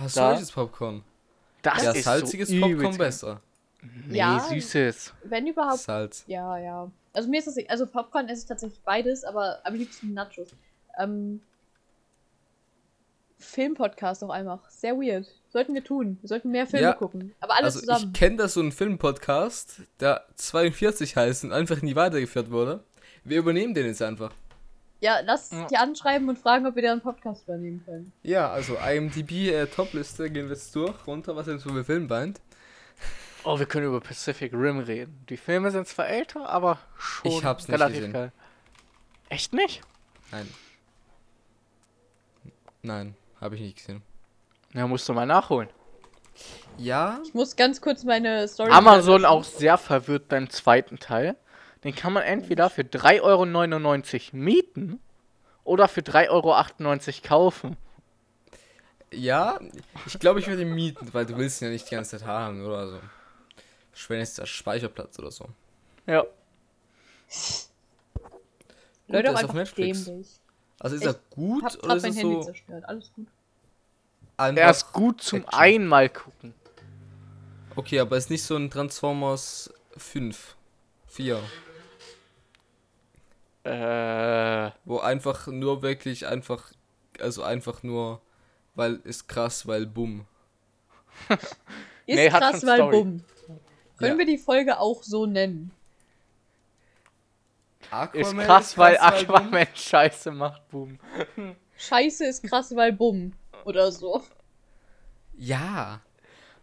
[0.08, 1.02] solches Popcorn.
[1.62, 3.40] das ja, ist salziges so Popcorn übelst- besser.
[4.06, 4.38] Nee, Ja.
[4.40, 5.12] süßes.
[5.24, 6.24] wenn überhaupt, Salz.
[6.26, 6.90] Ja, ja.
[7.12, 10.48] Also mir ist das, also Popcorn esse ich tatsächlich beides, aber am liebsten Nachos.
[10.98, 11.40] Ähm,
[13.42, 14.68] Filmpodcast auch einfach.
[14.70, 15.26] Sehr weird.
[15.50, 16.18] Sollten wir tun.
[16.22, 16.92] Wir sollten mehr Filme Ja.
[16.94, 17.34] gucken.
[17.40, 18.12] Aber alles also zusammen.
[18.14, 22.82] ich kenne da so einen Filmpodcast, der 42 heißt und einfach nie weitergeführt wurde.
[23.24, 24.32] Wir übernehmen den jetzt einfach.
[25.00, 25.66] Ja, lass Ja.
[25.66, 28.12] die anschreiben und fragen, ob wir deren Podcast übernehmen können.
[28.22, 32.06] Ja, also IMDb äh, Topliste gehen wir jetzt durch, runter, was jetzt so für Film
[32.06, 32.40] meint.
[33.44, 35.24] Oh, wir können über Pacific Rim reden.
[35.28, 38.12] Die Filme sind zwar älter, aber schon Ich hab's nicht relativ gesehen.
[38.12, 38.32] geil.
[39.28, 39.82] Echt nicht?
[40.30, 40.48] Nein.
[42.82, 44.02] Nein, habe ich nicht gesehen.
[44.72, 45.68] Ja, musst du mal nachholen.
[46.78, 48.70] Ja, Ich muss ganz kurz meine Story.
[48.70, 51.36] Amazon auch sehr verwirrt beim zweiten Teil.
[51.84, 53.20] Den kann man entweder für 3,99
[54.32, 55.00] Euro mieten
[55.64, 57.76] oder für 3,98 Euro kaufen.
[59.12, 59.60] ja,
[60.06, 62.26] ich glaube, ich werde ihn mieten, weil du willst ihn ja nicht die ganze Zeit
[62.26, 63.00] haben oder so.
[63.90, 65.48] Verschwendest der Speicherplatz oder so.
[66.06, 66.24] Ja.
[69.08, 70.04] Leute der auch ist auf Netflix.
[70.04, 70.28] dämlich.
[70.82, 72.84] Also ist Ich er gut Hab oder grad ist mein es Handy so zerstört.
[72.88, 73.26] Alles gut.
[74.36, 74.62] einfach...
[74.62, 75.54] Er ist gut zum Action.
[75.60, 76.54] einmal gucken.
[77.76, 80.56] Okay, aber ist nicht so ein Transformers 5,
[81.06, 81.40] 4,
[83.64, 86.72] Äh, wo einfach nur wirklich einfach,
[87.20, 88.20] also einfach nur,
[88.74, 90.26] weil ist krass, weil bumm.
[92.06, 93.22] Ist Nee, krass, weil bumm.
[93.98, 94.18] Können Ja.
[94.18, 95.70] wir die Folge auch so nennen?
[97.92, 99.04] Aquaman ist krass, weil bumm.
[99.04, 100.98] Aquaman Scheiße macht, boom.
[101.76, 103.32] Scheiße ist krass, weil bumm.
[103.64, 104.22] Oder so.
[105.36, 106.00] Ja.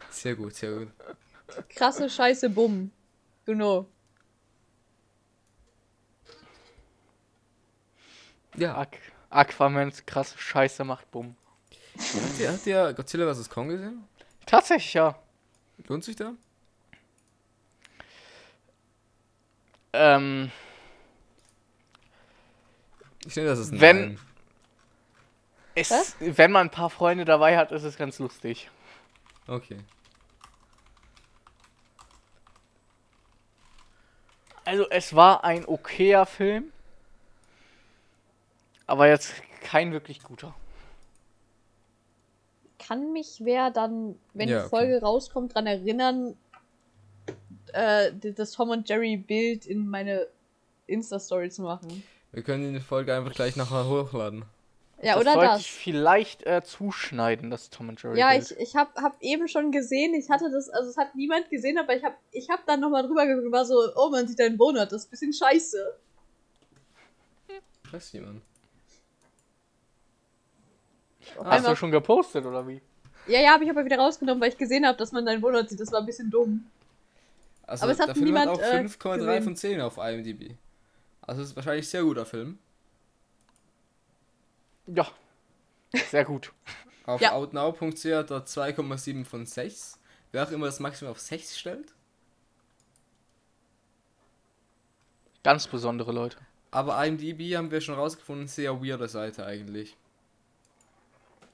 [0.09, 0.87] Sehr gut, sehr gut.
[1.69, 2.91] Krasse Scheiße, bumm.
[3.45, 3.85] Genau.
[8.55, 8.97] Ja, Aqu
[9.29, 11.35] Aquamans krasse Scheiße macht, boom.
[11.95, 13.49] habt ihr, habt ihr Godzilla vs.
[13.49, 14.03] Kong gesehen?
[14.45, 15.15] Tatsächlich, ja.
[15.87, 16.33] Lohnt sich da?
[19.93, 20.51] Ähm,
[23.25, 24.19] ich finde, das ist ein wenn, Nein.
[25.75, 28.69] Es, wenn man ein paar Freunde dabei hat, ist es ganz lustig.
[29.47, 29.77] Okay.
[34.65, 36.71] Also es war ein okayer Film,
[38.85, 40.53] aber jetzt kein wirklich guter.
[42.77, 46.37] Kann mich wer dann, wenn ja, die Folge rauskommt, daran erinnern,
[47.73, 50.27] äh, das Tom und Jerry Bild in meine
[50.85, 52.03] Insta-Story zu machen?
[52.31, 54.45] Wir können die Folge einfach gleich nachher hochladen.
[55.01, 55.61] Ja, das oder wollte das?
[55.61, 58.19] ich vielleicht äh, zuschneiden, das Tom und Jerry.
[58.19, 58.51] Ja, Bild.
[58.51, 61.77] ich, ich hab, hab eben schon gesehen, ich hatte das, also es hat niemand gesehen,
[61.77, 64.39] aber ich hab, ich hab dann nochmal drüber geguckt und war so, oh, man sieht
[64.39, 65.97] deinen Monat, das ist ein bisschen scheiße.
[67.91, 68.41] Weiß jemand.
[71.37, 72.81] Hast einmal- du schon gepostet oder wie?
[73.27, 75.69] Ja, ja, habe ich aber wieder rausgenommen, weil ich gesehen habe, dass man deinen Monat
[75.69, 76.65] sieht, das war ein bisschen dumm.
[77.63, 79.43] Also Aber es hat Film niemand, auch äh, 5,3 gesehen.
[79.43, 80.55] von 10 auf IMDb.
[81.29, 82.57] Also es ist wahrscheinlich ein sehr guter Film.
[84.87, 85.07] Ja.
[86.09, 86.51] Sehr gut.
[87.05, 87.33] Auf Ja.
[87.33, 89.99] outnow.ch hat er 2,7 von 6.
[90.31, 91.93] Wer auch immer das Maximum auf 6 stellt.
[95.43, 96.37] Ganz besondere Leute.
[96.71, 99.95] Aber IMDb haben wir schon rausgefunden, sehr weirde Seite eigentlich.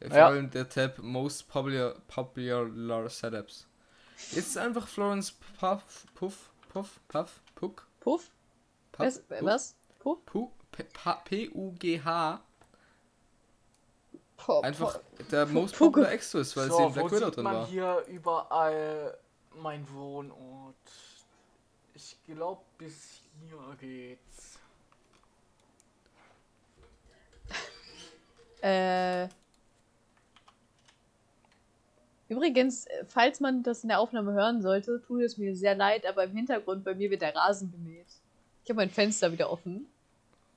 [0.02, 0.28] Vor Ja.
[0.28, 3.68] allem der Tab Most Popular, popular Setups.
[4.32, 8.30] Jetzt ist einfach Florence Puff, Puff, Puff, Puff, Puck, Puff?
[8.98, 9.20] Was?
[9.20, 9.76] Puff, was?
[10.00, 10.20] Puff?
[10.26, 12.42] Pu- P- Pa- P-U-G-H.
[14.62, 15.00] Einfach
[15.32, 15.76] der Most.
[15.78, 17.66] Popular Extras, weil sie in Black Widow drin war.
[17.68, 19.18] hier überall
[19.56, 20.76] mein Wohnort?
[21.94, 24.60] Ich glaube, bis hier geht's.
[28.62, 29.28] Äh.
[32.28, 36.06] Übrigens, äh, falls man das in der Aufnahme hören sollte, tut es mir sehr leid,
[36.08, 38.08] aber im Hintergrund bei mir wird der Rasen gemäht.
[38.66, 39.86] Ich habe mein Fenster wieder offen.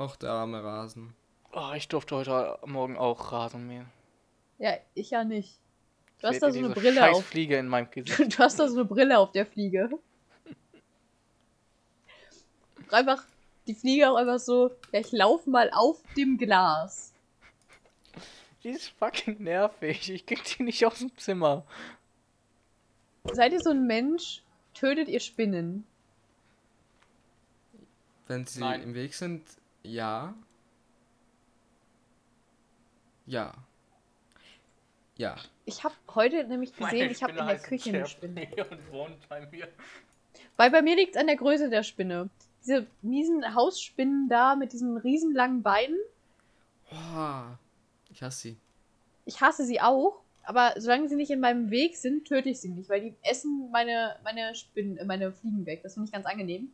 [0.00, 1.12] Och, der arme Rasen.
[1.52, 3.84] Oh, ich durfte heute Morgen auch Rasen mähen.
[4.58, 5.58] Ja, ich ja nicht.
[6.20, 7.26] Du hast da so eine Brille scheiß auf.
[7.26, 8.38] Fliege in meinem Gesicht.
[8.38, 9.90] Du hast da so eine Brille auf der Fliege.
[12.90, 13.24] Einfach,
[13.66, 17.12] die Fliege auch einfach so, ja, ich laufe mal auf dem Glas.
[18.64, 20.10] Die ist fucking nervig.
[20.10, 21.62] Ich krieg die nicht aus dem Zimmer.
[23.32, 24.42] Seid ihr so ein Mensch,
[24.72, 25.86] tötet ihr Spinnen?
[28.28, 28.82] Wenn sie Nein.
[28.82, 29.42] im Weg sind,
[29.82, 30.34] ja.
[33.26, 33.54] Ja.
[35.16, 35.36] Ja.
[35.64, 38.48] Ich habe heute nämlich gesehen, Meine ich habe in der Küche eine Spinne.
[38.70, 39.68] Und wohnt bei mir.
[40.56, 42.28] Weil bei mir liegt es an der Größe der Spinne.
[42.62, 45.98] Diese miesen Hausspinnen da mit diesen riesen langen Beinen.
[46.90, 47.58] Boah.
[48.10, 48.56] Ich hasse sie.
[49.24, 52.68] Ich hasse sie auch, aber solange sie nicht in meinem Weg sind, töte ich sie
[52.68, 55.82] nicht, weil die essen meine, meine Spinnen, äh, meine Fliegen weg.
[55.82, 56.72] Das finde ich ganz angenehm.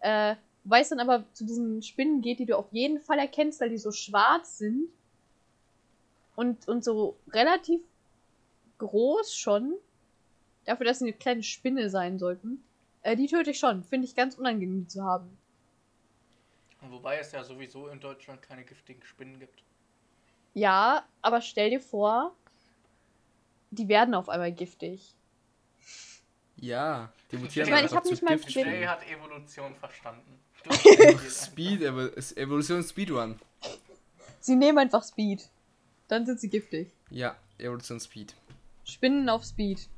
[0.00, 0.36] Äh,
[0.66, 3.70] wobei es dann aber zu diesen Spinnen geht, die du auf jeden Fall erkennst, weil
[3.70, 4.88] die so schwarz sind
[6.34, 7.80] und, und so relativ
[8.78, 9.74] groß schon.
[10.64, 12.64] Dafür, dass sie eine kleine Spinne sein sollten.
[13.02, 13.84] Äh, die töte ich schon.
[13.84, 15.38] Finde ich ganz unangenehm zu haben.
[16.80, 19.62] Wobei es ja sowieso in Deutschland keine giftigen Spinnen gibt.
[20.54, 22.34] Ja, aber stell dir vor,
[23.70, 25.14] die werden auf einmal giftig.
[26.56, 27.12] Ja.
[27.30, 28.36] Die mutieren Ich meine, ich einfach hab zu nicht mal.
[28.36, 30.40] Jay hat Evolution verstanden.
[31.30, 33.38] Speed, Evolution Speedrun.
[34.40, 35.48] Sie nehmen einfach Speed.
[36.08, 36.90] Dann sind sie giftig.
[37.10, 38.34] Ja, Evolution Speed.
[38.84, 39.88] Spinnen auf Speed.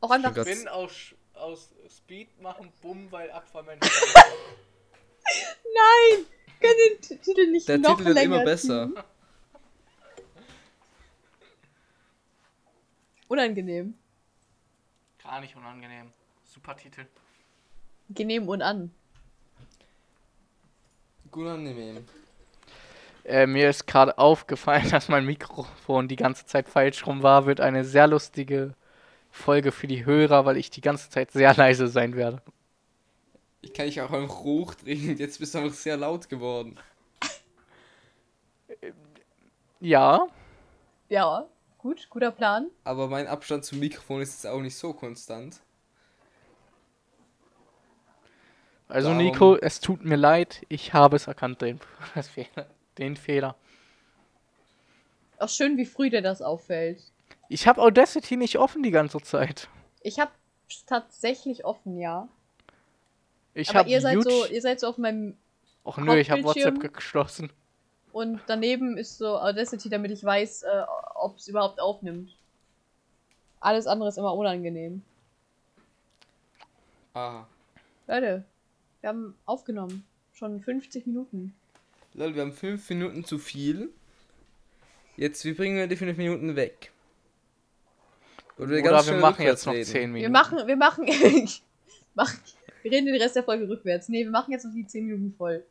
[0.00, 0.32] Auch einfach.
[0.36, 3.78] Spinnen aus, aus Speed machen Bumm, weil Aquaman.
[3.80, 3.90] Nein!
[6.60, 8.88] Können den Titel nicht Der noch Titel wird länger immer besser.
[8.88, 9.02] ziehen?
[13.28, 13.94] Unangenehm.
[15.26, 16.12] Gar nicht unangenehm.
[16.44, 17.04] Super Titel.
[18.10, 18.92] Genehm und an.
[21.32, 22.04] Gut angenehm.
[23.24, 27.44] Äh, mir ist gerade aufgefallen, dass mein Mikrofon die ganze Zeit falsch rum war.
[27.46, 28.74] Wird eine sehr lustige
[29.32, 32.40] Folge für die Hörer, weil ich die ganze Zeit sehr leise sein werde.
[33.62, 35.18] Ich kann dich auch einfach hochdrehen.
[35.18, 36.78] Jetzt bist du einfach sehr laut geworden.
[39.80, 40.28] Ja,
[41.08, 41.48] Ja,
[41.86, 42.68] gut, guter Plan.
[42.82, 45.60] Aber mein Abstand zum Mikrofon ist jetzt auch nicht so konstant.
[48.88, 51.78] also Darum- Nico, es tut mir leid, ich habe es erkannt, den,
[52.34, 52.66] Fehler,
[52.98, 53.54] den Fehler.
[55.38, 57.00] Auch schön, wie früh dir das auffällt.
[57.48, 59.68] Ich habe Audacity nicht offen die ganze Zeit.
[60.02, 60.32] Ich habe
[60.86, 62.28] tatsächlich offen, ja.
[63.54, 65.36] Ich Aber habe ihr seid so, ihr seid so auf meinem
[65.84, 66.42] Och nö, ich habe.
[66.42, 67.52] WhatsApp geschlossen.
[68.16, 70.82] Und daneben ist so Audacity, damit ich weiß, äh,
[71.16, 72.34] ob es überhaupt aufnimmt.
[73.60, 75.02] Alles andere ist immer unangenehm.
[77.12, 77.44] Ah.
[78.06, 78.42] Leute,
[79.02, 80.06] wir haben aufgenommen.
[80.32, 81.54] Schon 50 Minuten.
[82.14, 83.90] Lol, wir haben 5 Minuten zu viel.
[85.18, 86.92] Jetzt, wie bringen wir die 5 Minuten weg?
[88.56, 89.84] Oder wir, Oder ganz wir machen jetzt noch reden.
[89.84, 90.22] 10 Minuten.
[90.22, 91.04] Wir machen, wir machen,
[92.14, 92.40] machen,
[92.80, 94.08] wir reden den Rest der Folge rückwärts.
[94.08, 95.66] Nee, wir machen jetzt noch die 10 Minuten voll.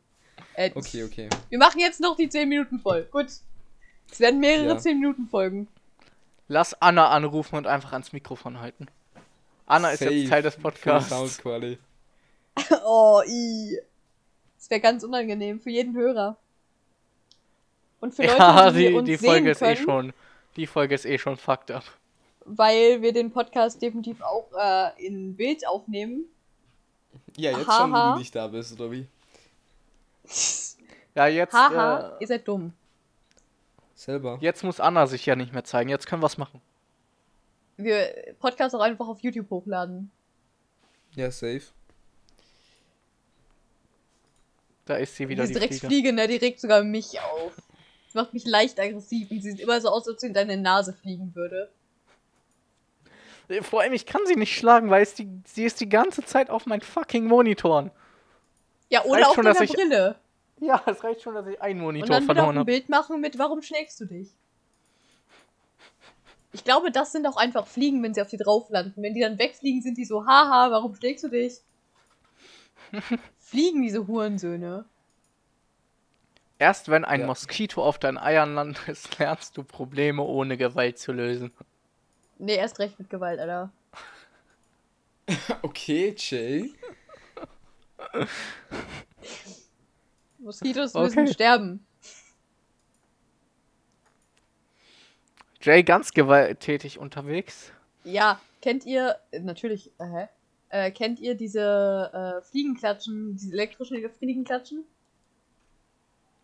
[0.54, 1.28] Äh, Okay, okay.
[1.48, 3.04] Wir machen jetzt noch die 10 Minuten voll.
[3.10, 3.26] Gut.
[4.10, 4.78] Es werden mehrere Ja.
[4.78, 5.68] 10 Minuten Folgen.
[6.48, 8.86] Lass Anna anrufen und einfach ans Mikrofon halten.
[9.66, 10.12] Anna ist Safe.
[10.12, 11.42] jetzt Teil des Podcasts.
[12.86, 13.78] Oh, i.
[14.56, 16.36] Das wäre ganz unangenehm für jeden Hörer.
[18.00, 20.12] Und für Leute, Ja, die, die, uns die sehen Folge ist können, eh schon.
[20.56, 21.84] Die Folge ist eh schon fucked up.
[22.44, 26.24] weil wir den Podcast definitiv auch äh, in Bild aufnehmen.
[27.36, 27.78] Ja, jetzt Haha.
[27.80, 29.06] schon, wo du nicht da bist, oder wie?
[31.14, 32.72] Ja, jetzt, Haha, äh, ihr seid dumm.
[33.94, 34.36] Selber.
[34.42, 35.88] jetzt muss Anna sich ja nicht mehr zeigen.
[35.88, 36.60] Jetzt können wir es machen.
[37.78, 40.10] Wir Podcast auch einfach auf YouTube hochladen.
[41.14, 41.62] Ja, safe.
[44.84, 45.66] Da ist sie wieder die Fliege.
[45.66, 47.54] Drecksfliege, ne, die regt sogar mich auf.
[48.06, 50.34] Das macht mich leicht aggressiv und sie sieht immer so aus, als ob sie in
[50.34, 51.70] deine Nase fliegen würde.
[53.62, 56.50] Vor allem, ich kann sie nicht schlagen, weil es die, sie ist die ganze Zeit
[56.50, 57.90] auf meinen fucking Monitoren.
[58.88, 60.16] Ja, oder auf schon, dass ich- Brille.
[60.60, 62.64] Ja, es reicht schon, dass ich einen Und Monitor dann wieder auch verloren ein habe.
[62.72, 64.28] Bild machen mit, warum schlägst du dich?
[66.52, 69.02] Ich glaube, das sind auch einfach Fliegen, wenn sie auf die drauf landen.
[69.02, 71.60] Wenn die dann wegfliegen, sind die so, haha, warum schlägst du dich?
[73.38, 74.86] Fliegen diese Hurensöhne.
[76.58, 77.26] Erst wenn ein Ja.
[77.26, 78.78] Moskito auf deinen Eiern landet,
[79.18, 81.52] lernst du Probleme ohne Gewalt zu lösen.
[82.38, 83.70] Nee, erst recht mit Gewalt, Alter.
[85.62, 86.72] Okay, Jay.
[90.38, 91.04] Moskitos Okay.
[91.04, 91.86] müssen sterben.
[95.62, 97.72] Jay ganz gewalttätig unterwegs.
[98.04, 100.28] Ja, kennt ihr, natürlich, äh, hä?
[100.68, 104.84] Äh, kennt ihr diese äh, Fliegenklatschen, diese elektrischen Fliegenklatschen?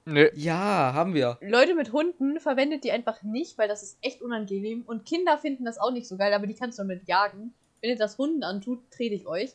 [0.04, 0.28] Nö.
[0.34, 1.38] Ja, haben wir.
[1.40, 4.82] Leute mit Hunden verwendet die einfach nicht, weil das ist echt unangenehm.
[4.84, 7.54] Und Kinder finden das auch nicht so geil, aber die kannst du damit jagen.
[7.80, 9.52] Wenn ihr das Hunden antut, trete ich euch.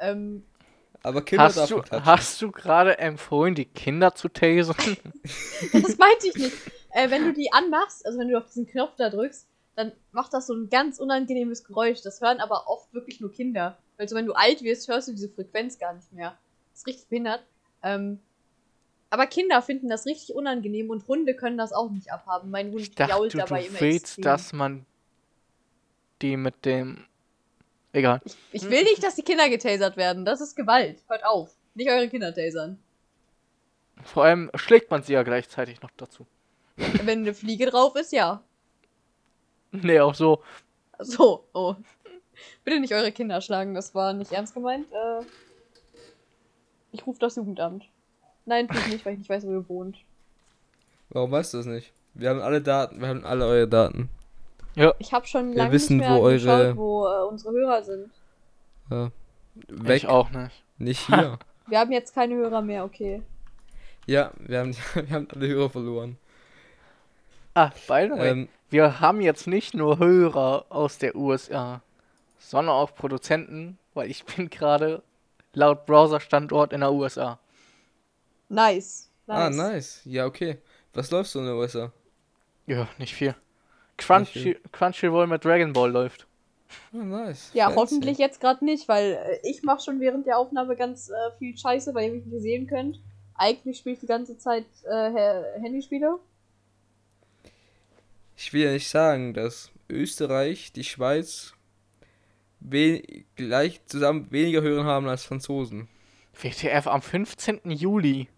[0.00, 0.44] Ähm,
[1.04, 4.74] Aber Kinder Hast darf du, hast du gerade empfohlen, die Kinder zu tasern?
[5.72, 6.56] das meinte ich nicht.
[6.92, 9.46] Äh, wenn du die anmachst, also wenn du auf diesen Knopf da drückst,
[9.76, 12.00] dann macht das so ein ganz unangenehmes Geräusch.
[12.00, 13.76] Das hören aber oft wirklich nur Kinder.
[13.98, 16.38] Also wenn du alt wirst, hörst du diese Frequenz gar nicht mehr.
[16.72, 17.42] Das ist richtig behindert.
[17.82, 18.20] Ähm,
[19.10, 22.50] aber Kinder finden das richtig unangenehm und Hunde können das auch nicht abhaben.
[22.50, 24.22] Mein Hund Ich dachte, jault dabei du immer willst, extrem.
[24.22, 24.86] dass man
[26.22, 27.04] die mit dem...
[27.94, 28.20] Egal.
[28.50, 30.24] Ich will nicht, dass die Kinder getasert werden.
[30.24, 30.98] Das ist Gewalt.
[31.06, 31.54] Hört auf.
[31.74, 32.78] Nicht eure Kinder tasern.
[34.02, 36.26] Vor allem schlägt man sie ja gleichzeitig noch dazu.
[36.76, 38.42] Wenn eine Fliege drauf ist, ja.
[39.70, 40.42] Nee, auch so.
[40.98, 41.76] So, oh.
[42.64, 44.86] Bitte nicht eure Kinder schlagen, das war nicht ernst gemeint.
[44.90, 45.24] Äh,
[46.90, 47.84] ich rufe das Jugendamt.
[48.44, 49.98] Nein, tue ich nicht, weil ich nicht weiß, wo ihr wohnt.
[51.10, 51.92] Warum weißt du das nicht?
[52.14, 54.10] Wir haben alle Daten, wir haben alle eure Daten.
[54.98, 57.82] Ich habe schon Wir lange wissen, nicht mehr wo eure- geschaut, wo äh, unsere Hörer
[57.82, 58.10] sind.
[58.90, 59.10] Ja.
[59.68, 60.64] Weg, Ich auch nicht.
[60.78, 61.38] nicht hier.
[61.66, 63.22] Wir haben jetzt keine Hörer mehr, okay.
[64.06, 66.18] ja, wir haben, wir haben alle Hörer verloren.
[67.54, 71.80] Ah, by the way, Ähm, wir haben jetzt nicht nur Hörer aus der USA,
[72.38, 75.02] sondern auch Produzenten, weil ich bin gerade
[75.52, 77.38] laut Browser-Standort in der USA.
[78.48, 79.08] Nice.
[79.28, 79.56] Ah, nice.
[79.56, 80.00] nice.
[80.04, 80.58] Ja, okay.
[80.92, 81.92] Was läufst du in der USA?
[82.66, 83.34] Ja, nicht viel.
[83.96, 86.26] Crunchy, Crunchyroll mit Dragon Ball läuft.
[86.92, 87.50] Ah, nice.
[87.54, 87.78] Ja, Fancy.
[87.80, 91.56] hoffentlich jetzt gerade nicht, weil äh, ich mache schon während der Aufnahme ganz äh, viel
[91.56, 93.00] Scheiße, bei dem ich nicht sehen könnt.
[93.36, 96.18] Eigentlich spiele ich die ganze Zeit äh, Ha- Handyspiele.
[98.36, 101.52] Ich will ja nicht sagen, dass Österreich, die Schweiz
[102.60, 103.02] we
[103.36, 105.88] gleich zusammen weniger Hörer haben als Franzosen.
[106.32, 107.60] WTF am 15.
[107.70, 108.28] Juli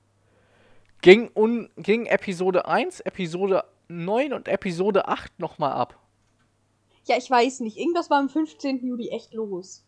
[1.01, 5.99] ging, un, ging Episode 1, Episode 9 und Episode 8 nochmal ab.
[7.05, 7.77] Ja, ich weiß nicht.
[7.77, 8.85] Irgendwas war am 15.
[8.85, 9.85] Juli echt los.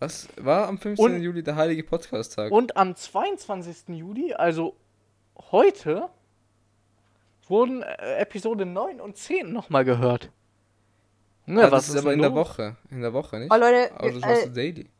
[0.00, 1.04] Was war am 15.
[1.04, 2.52] Und- Juli der heilige Podcast-Tag?
[2.52, 3.88] Und am 22.
[3.96, 4.76] Juli, also
[5.50, 6.08] heute,
[7.48, 10.30] wurden äh, Episode 9 und 10 nochmal gehört.
[11.46, 12.38] Junge, ah, was das ist aber denn in der los?
[12.50, 12.76] Woche.
[12.90, 13.52] In der Woche, nicht?
[13.52, 14.90] Oh, Leute, aber das äh, du daily.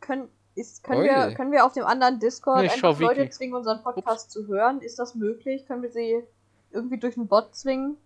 [0.00, 3.30] können, ist, können, wir, können wir auf dem anderen Discord Nee, einfach Leute Wiki.
[3.30, 4.82] zwingen, unseren Podcast zu hören?
[4.82, 5.64] Ist das möglich?
[5.66, 6.22] Können wir sie
[6.70, 7.96] irgendwie durch einen Bot zwingen?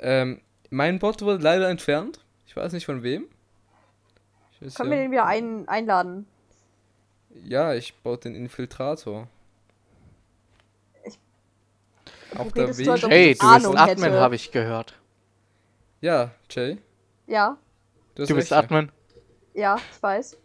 [0.00, 2.20] Ähm, mein Bot wurde leider entfernt.
[2.46, 3.26] Ich weiß nicht von wem.
[4.52, 6.26] Ich weiß Können wir ja, den wieder ein, einladen?
[7.44, 9.28] ja, ich baue den Infiltrator.
[11.04, 11.18] Ich-
[12.36, 12.88] Auf Du der Weg.
[12.88, 14.94] ob Hey, du bist Admin, habe ich gehört.
[16.00, 16.78] Ja, Jay.
[17.26, 17.56] Ja,
[18.18, 18.52] hast Du bist.
[18.52, 18.90] Admin.
[19.54, 20.36] ja, ich weiß.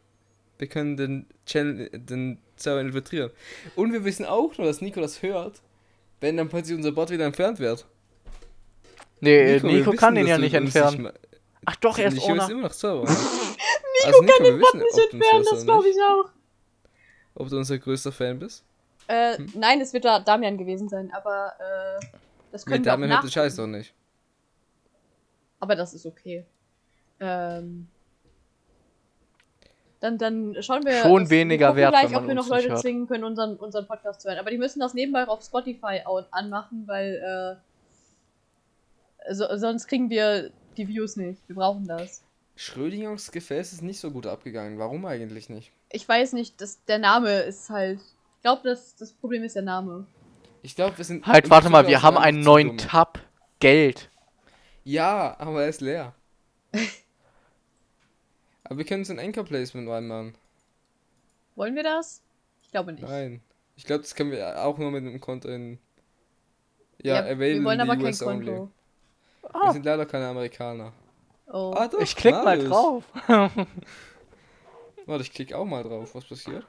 [0.58, 3.32] Wir können den Channel, den Server infiltrieren.
[3.76, 5.62] Und wir wissen auch nur, dass Nico das hört,
[6.24, 7.86] wenn dann plötzlich unser Bot wieder entfernt wird.
[9.20, 11.04] Nee, Nico, wissen, kann den ja nicht entfernen.
[11.04, 11.14] ma-
[11.66, 12.52] Ach doch, er ist Nico ist ohne.
[12.52, 13.04] immer noch sauer.
[13.08, 16.30] Nico, also, kann den Bot Nicht entfernen, das glaube ich auch.
[17.36, 18.64] Ob du unser größter Fan bist?
[19.08, 19.52] Äh, Hm?
[19.56, 22.06] nein, es wird da Damian gewesen sein, aber äh,
[22.54, 23.30] das Nee, können wir auch damit hört den.
[23.32, 23.94] Scheiß doch nicht.
[25.60, 26.46] Aber das ist okay.
[27.20, 27.88] Ähm,
[30.04, 31.02] dann, dann schauen wir.
[31.02, 32.82] Schon weniger wert, gleich, wenn man ob wir noch Leute hört.
[32.82, 34.38] zwingen können, unseren, unseren Podcast zu hören.
[34.38, 36.02] Aber die müssen das nebenbei auf Spotify
[36.32, 37.58] anmachen, weil
[39.26, 41.42] äh, so, sonst kriegen wir die Views nicht.
[41.48, 42.22] Wir brauchen das.
[42.58, 44.78] Schrödingers Gefäß ist nicht so gut abgegangen.
[44.78, 45.72] Warum eigentlich nicht?
[45.90, 48.00] Ich weiß nicht, das, der Name ist halt.
[48.00, 50.06] Ich glaube, das, das Problem ist der Name.
[50.64, 51.26] Ich glaube, wir sind.
[51.26, 52.78] Halt, warte mal, wir haben einen neuen.
[52.78, 53.20] Tab.
[53.60, 54.10] Geld.
[54.84, 56.14] Ja, aber er ist leer.
[58.64, 60.36] aber wir können so ein Anchor-Placement reinmachen.
[61.56, 62.22] Wollen wir das?
[62.62, 63.04] Ich glaube nicht.
[63.04, 63.42] Nein.
[63.76, 65.80] Ich glaube, das können wir auch nur mit einem Konto in.
[67.02, 68.46] Ja, available wir wollen aber kein US only.
[68.46, 68.70] Konto.
[69.62, 70.94] Wir sind leider keine Amerikaner.
[71.48, 71.74] Oh.
[71.76, 72.70] Ah, doch, Ich klick mal Marius.
[72.70, 73.04] drauf.
[75.06, 76.16] Warte, ich klicke auch mal drauf.
[76.16, 76.66] Was passiert?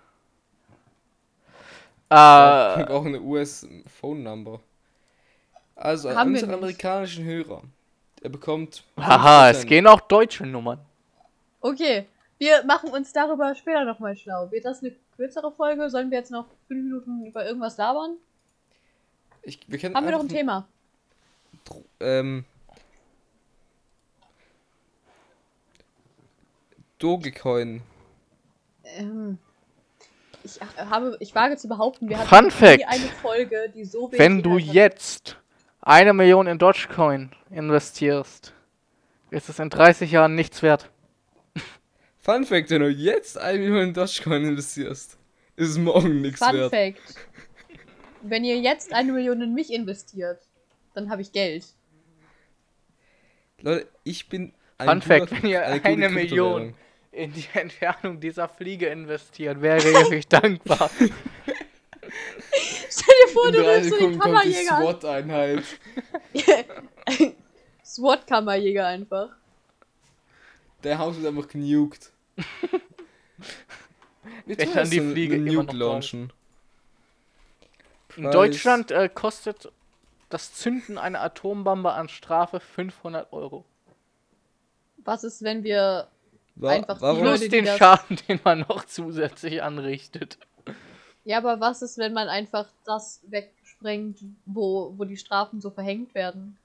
[2.10, 4.60] Äh, Wir brauchen eine US-Phone-Number.
[5.76, 6.44] Also, an nicht.
[6.44, 7.62] amerikanischen Hörer.
[8.22, 8.84] Er bekommt.
[8.98, 9.66] haha, es 5%.
[9.66, 10.80] gehen auch deutsche Nummern.
[11.64, 12.06] Okay,
[12.36, 14.50] wir machen uns darüber später nochmal schlau.
[14.50, 15.88] Wird das eine kürzere Folge?
[15.88, 18.18] Sollen wir jetzt noch fünf Minuten über irgendwas labern?
[19.42, 20.68] Ich, wir können Haben wir noch ein Thema?
[21.64, 22.44] Dro- Ähm.
[26.98, 27.80] Dogecoin.
[28.84, 29.38] Ähm,
[30.42, 32.84] ich habe, ich wage zu behaupten, wir hatten Fun Fact.
[32.86, 35.38] eine Folge, die so wenig Wenn du jetzt
[35.80, 38.52] eine Million in Dogecoin investierst,
[39.30, 40.90] ist es in 30 Jahren nichts wert.
[42.24, 45.18] Fun Fact, wenn du jetzt 1 Million in Dogecoin investierst,
[45.56, 46.70] ist es morgen nichts Fun wert.
[46.70, 47.02] Fact.
[48.22, 50.40] Wenn ihr jetzt eine Million in mich investiert,
[50.94, 51.66] dann habe ich Geld.
[53.60, 56.74] Leute, ich bin Fun guter- Fact, wenn ihr eine eine Million
[57.12, 60.90] in die Entfernung dieser Fliege investiert, wäre ich euch dankbar.
[62.90, 64.76] Stell dir vor, du rufst so den Sekunden kommt die Kammerjäger.
[64.80, 65.64] SWAT-Einheit.
[67.84, 69.28] SWAT-Kammerjäger einfach.
[70.82, 72.12] Der Haus wird einfach genuked.
[72.36, 72.80] Tun
[74.46, 76.32] dann jetzt die Fliege immer noch launchen.
[78.16, 78.30] In.
[78.30, 79.72] Deutschland äh, kostet
[80.28, 83.64] das Zünden einer Atombombe an Strafe 500 Euro.
[84.98, 86.08] Was ist, wenn wir
[86.56, 87.24] Wa Einfach die warum?
[87.24, 90.38] Leute, Plus die den das- Schaden, den man noch zusätzlich anrichtet.
[91.24, 96.14] Ja, aber was ist, wenn man einfach das wegsprengt, wo, wo die Strafen so verhängt
[96.14, 96.56] werden?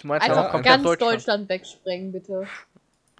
[0.00, 1.12] Du meinst Einfach aber komplett ganz Deutschland.
[1.14, 1.48] Deutschland.
[1.48, 2.46] wegsprengen, bitte.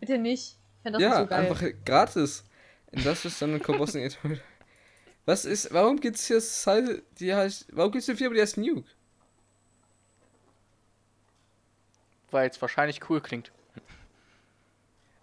[0.01, 0.59] Bitte nicht.
[0.77, 1.41] Ich fänd das ja, nicht so geil.
[1.41, 2.45] einfach gratis.
[2.93, 4.11] Und das ist dann ein Kombosting
[5.27, 8.89] Was ist, warum gibt's hier Seite, die heißt, warum gibt's eine Firma, die heißt Nuke?
[12.31, 13.53] Weil es wahrscheinlich cool klingt.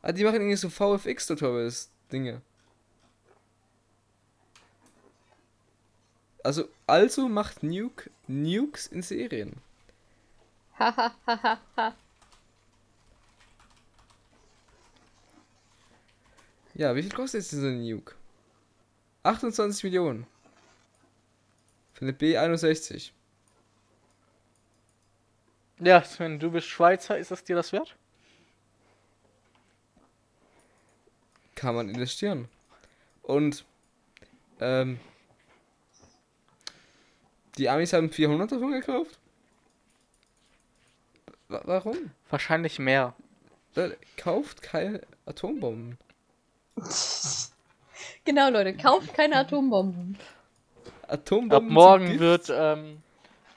[0.02, 2.42] Ah, die machen irgendwie so VFX-Tutorials, Dinge.
[6.44, 9.60] Also, also macht Nuke Nukes in Serien.
[10.78, 11.96] Hahaha.
[16.76, 18.16] Ja, wie viel kostet jetzt eine Nuke?
[19.24, 20.28] 28 Millionen.
[21.94, 23.12] Für eine B61.
[25.80, 27.96] Ja, Sven, du bist Schweizer, ist es dir das wert?
[31.56, 32.50] Kann man investieren.
[33.24, 33.66] Und,
[34.60, 35.00] ähm,
[37.58, 39.18] die Amis haben 400 davon gekauft?
[41.48, 42.12] Wa warum?
[42.30, 43.16] Wahrscheinlich mehr.
[43.76, 45.98] Leute, kauft keine Atombomben.
[48.26, 50.18] Genau, Leute, kauft keine Atombomben.
[51.08, 52.98] Atombomben Ab morgen sind wird ähm,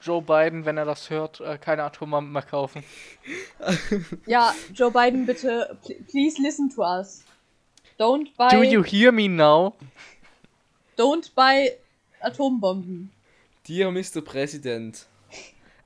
[0.01, 2.83] Joe Biden, wenn er das hört, äh, keine Atombomben mehr kaufen.
[4.27, 7.23] Ja, Joe Biden, bitte, pl- please listen to us.
[7.97, 9.73] Don't buy, Do you hear me now?
[10.95, 11.71] don't buy
[12.21, 13.09] Atombomben.
[13.67, 14.21] Dear Mr.
[14.21, 15.07] President,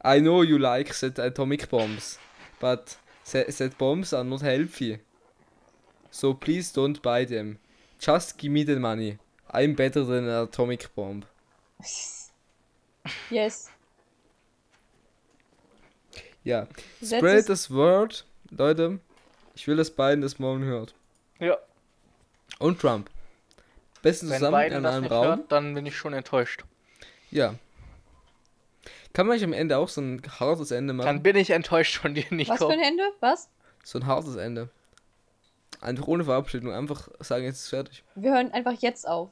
[0.04, 2.20] I know you like that atomic bombs,
[2.60, 2.98] but
[3.32, 5.00] that, that bombs are not healthy.
[6.14, 7.57] So please don't buy them.
[7.99, 9.18] Just give me the money.
[9.51, 11.24] I'm better than an atomic bomb.
[13.30, 13.70] Yes.
[16.45, 16.68] Ja,
[17.01, 18.99] That spread is- das word, Leute.
[19.55, 20.93] Ich will, dass Biden das morgen hört.
[21.39, 21.57] Ja.
[22.59, 23.09] Und Trump.
[24.01, 25.26] Besten Wenn zusammen Biden in das einem Raum.
[25.26, 26.64] hört, dann bin ich schon enttäuscht.
[27.32, 27.55] Ja.
[29.14, 31.05] Kann man nicht am Ende auch so ein hartes Ende machen?
[31.07, 32.51] Dann bin ich enttäuscht von dir, Nico.
[32.53, 33.03] Was für ein Ende?
[33.20, 33.49] Was?
[33.84, 34.70] So ein hartes Ende.
[35.84, 36.72] Einfach ohne Verabschiedung.
[36.72, 38.04] Einfach sagen, jetzt ist fertig.
[38.16, 39.30] Wir hören einfach jetzt auf.